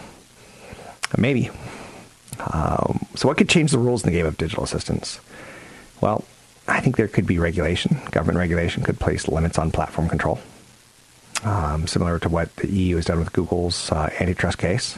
Maybe. 1.16 1.50
Um, 2.52 3.06
so, 3.16 3.28
what 3.28 3.36
could 3.36 3.48
change 3.48 3.72
the 3.72 3.78
rules 3.78 4.04
in 4.04 4.10
the 4.10 4.16
game 4.16 4.26
of 4.26 4.38
digital 4.38 4.64
assistants? 4.64 5.20
Well, 6.00 6.24
I 6.68 6.80
think 6.80 6.96
there 6.96 7.08
could 7.08 7.26
be 7.26 7.38
regulation. 7.38 7.98
Government 8.12 8.38
regulation 8.38 8.82
could 8.82 8.98
place 8.98 9.28
limits 9.28 9.58
on 9.58 9.70
platform 9.70 10.08
control, 10.08 10.38
um, 11.44 11.86
similar 11.86 12.18
to 12.20 12.28
what 12.28 12.54
the 12.56 12.70
EU 12.70 12.96
has 12.96 13.06
done 13.06 13.18
with 13.18 13.32
Google's 13.32 13.90
uh, 13.90 14.10
antitrust 14.20 14.58
case. 14.58 14.96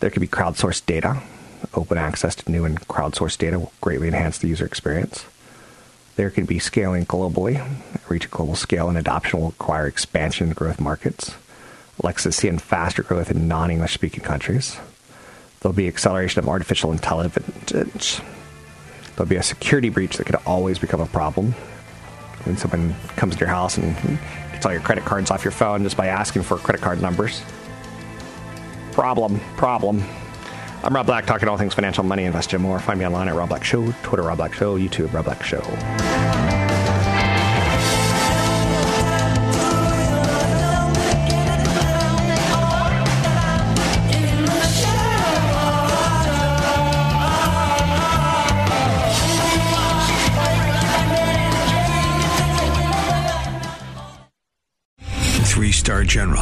There 0.00 0.10
could 0.10 0.20
be 0.20 0.28
crowdsourced 0.28 0.86
data. 0.86 1.20
Open 1.74 1.98
access 1.98 2.34
to 2.36 2.50
new 2.50 2.64
and 2.64 2.80
crowdsourced 2.88 3.38
data 3.38 3.58
will 3.58 3.72
greatly 3.80 4.08
enhance 4.08 4.38
the 4.38 4.48
user 4.48 4.66
experience. 4.66 5.24
There 6.16 6.30
could 6.30 6.46
be 6.46 6.58
scaling 6.58 7.06
globally. 7.06 7.64
Reach 8.08 8.26
a 8.26 8.28
global 8.28 8.54
scale 8.54 8.88
and 8.88 8.98
adoption 8.98 9.40
will 9.40 9.48
require 9.48 9.86
expansion 9.86 10.48
in 10.48 10.52
growth 10.52 10.80
markets. 10.80 11.34
Alexa 12.02 12.32
seeing 12.32 12.58
faster 12.58 13.02
growth 13.02 13.30
in 13.30 13.48
non-English 13.48 13.94
speaking 13.94 14.22
countries. 14.22 14.78
There'll 15.60 15.74
be 15.74 15.88
acceleration 15.88 16.38
of 16.40 16.48
artificial 16.48 16.92
intelligence 16.92 18.20
there'll 19.16 19.28
be 19.28 19.36
a 19.36 19.42
security 19.42 19.88
breach 19.88 20.16
that 20.16 20.24
could 20.24 20.36
always 20.46 20.78
become 20.78 21.00
a 21.00 21.06
problem. 21.06 21.52
When 22.44 22.56
someone 22.56 22.94
comes 23.16 23.34
to 23.34 23.40
your 23.40 23.48
house 23.48 23.78
and 23.78 23.94
gets 24.52 24.66
all 24.66 24.72
your 24.72 24.80
credit 24.80 25.04
cards 25.04 25.30
off 25.30 25.44
your 25.44 25.52
phone 25.52 25.84
just 25.84 25.96
by 25.96 26.08
asking 26.08 26.42
for 26.42 26.56
credit 26.56 26.80
card 26.80 27.00
numbers. 27.00 27.42
Problem, 28.90 29.40
problem. 29.56 30.02
I'm 30.84 30.94
Rob 30.94 31.06
Black, 31.06 31.26
talking 31.26 31.48
all 31.48 31.56
things 31.56 31.74
financial, 31.74 32.02
money, 32.02 32.24
invest, 32.24 32.52
and 32.52 32.62
more. 32.62 32.80
Find 32.80 32.98
me 32.98 33.06
online 33.06 33.28
at 33.28 33.34
Rob 33.34 33.50
Black 33.50 33.62
Show, 33.62 33.92
Twitter 34.02 34.22
Rob 34.22 34.38
Black 34.38 34.52
Show, 34.52 34.76
YouTube 34.76 35.12
Rob 35.12 35.26
Black 35.26 35.42
Show. 35.44 35.62
General 56.12 56.41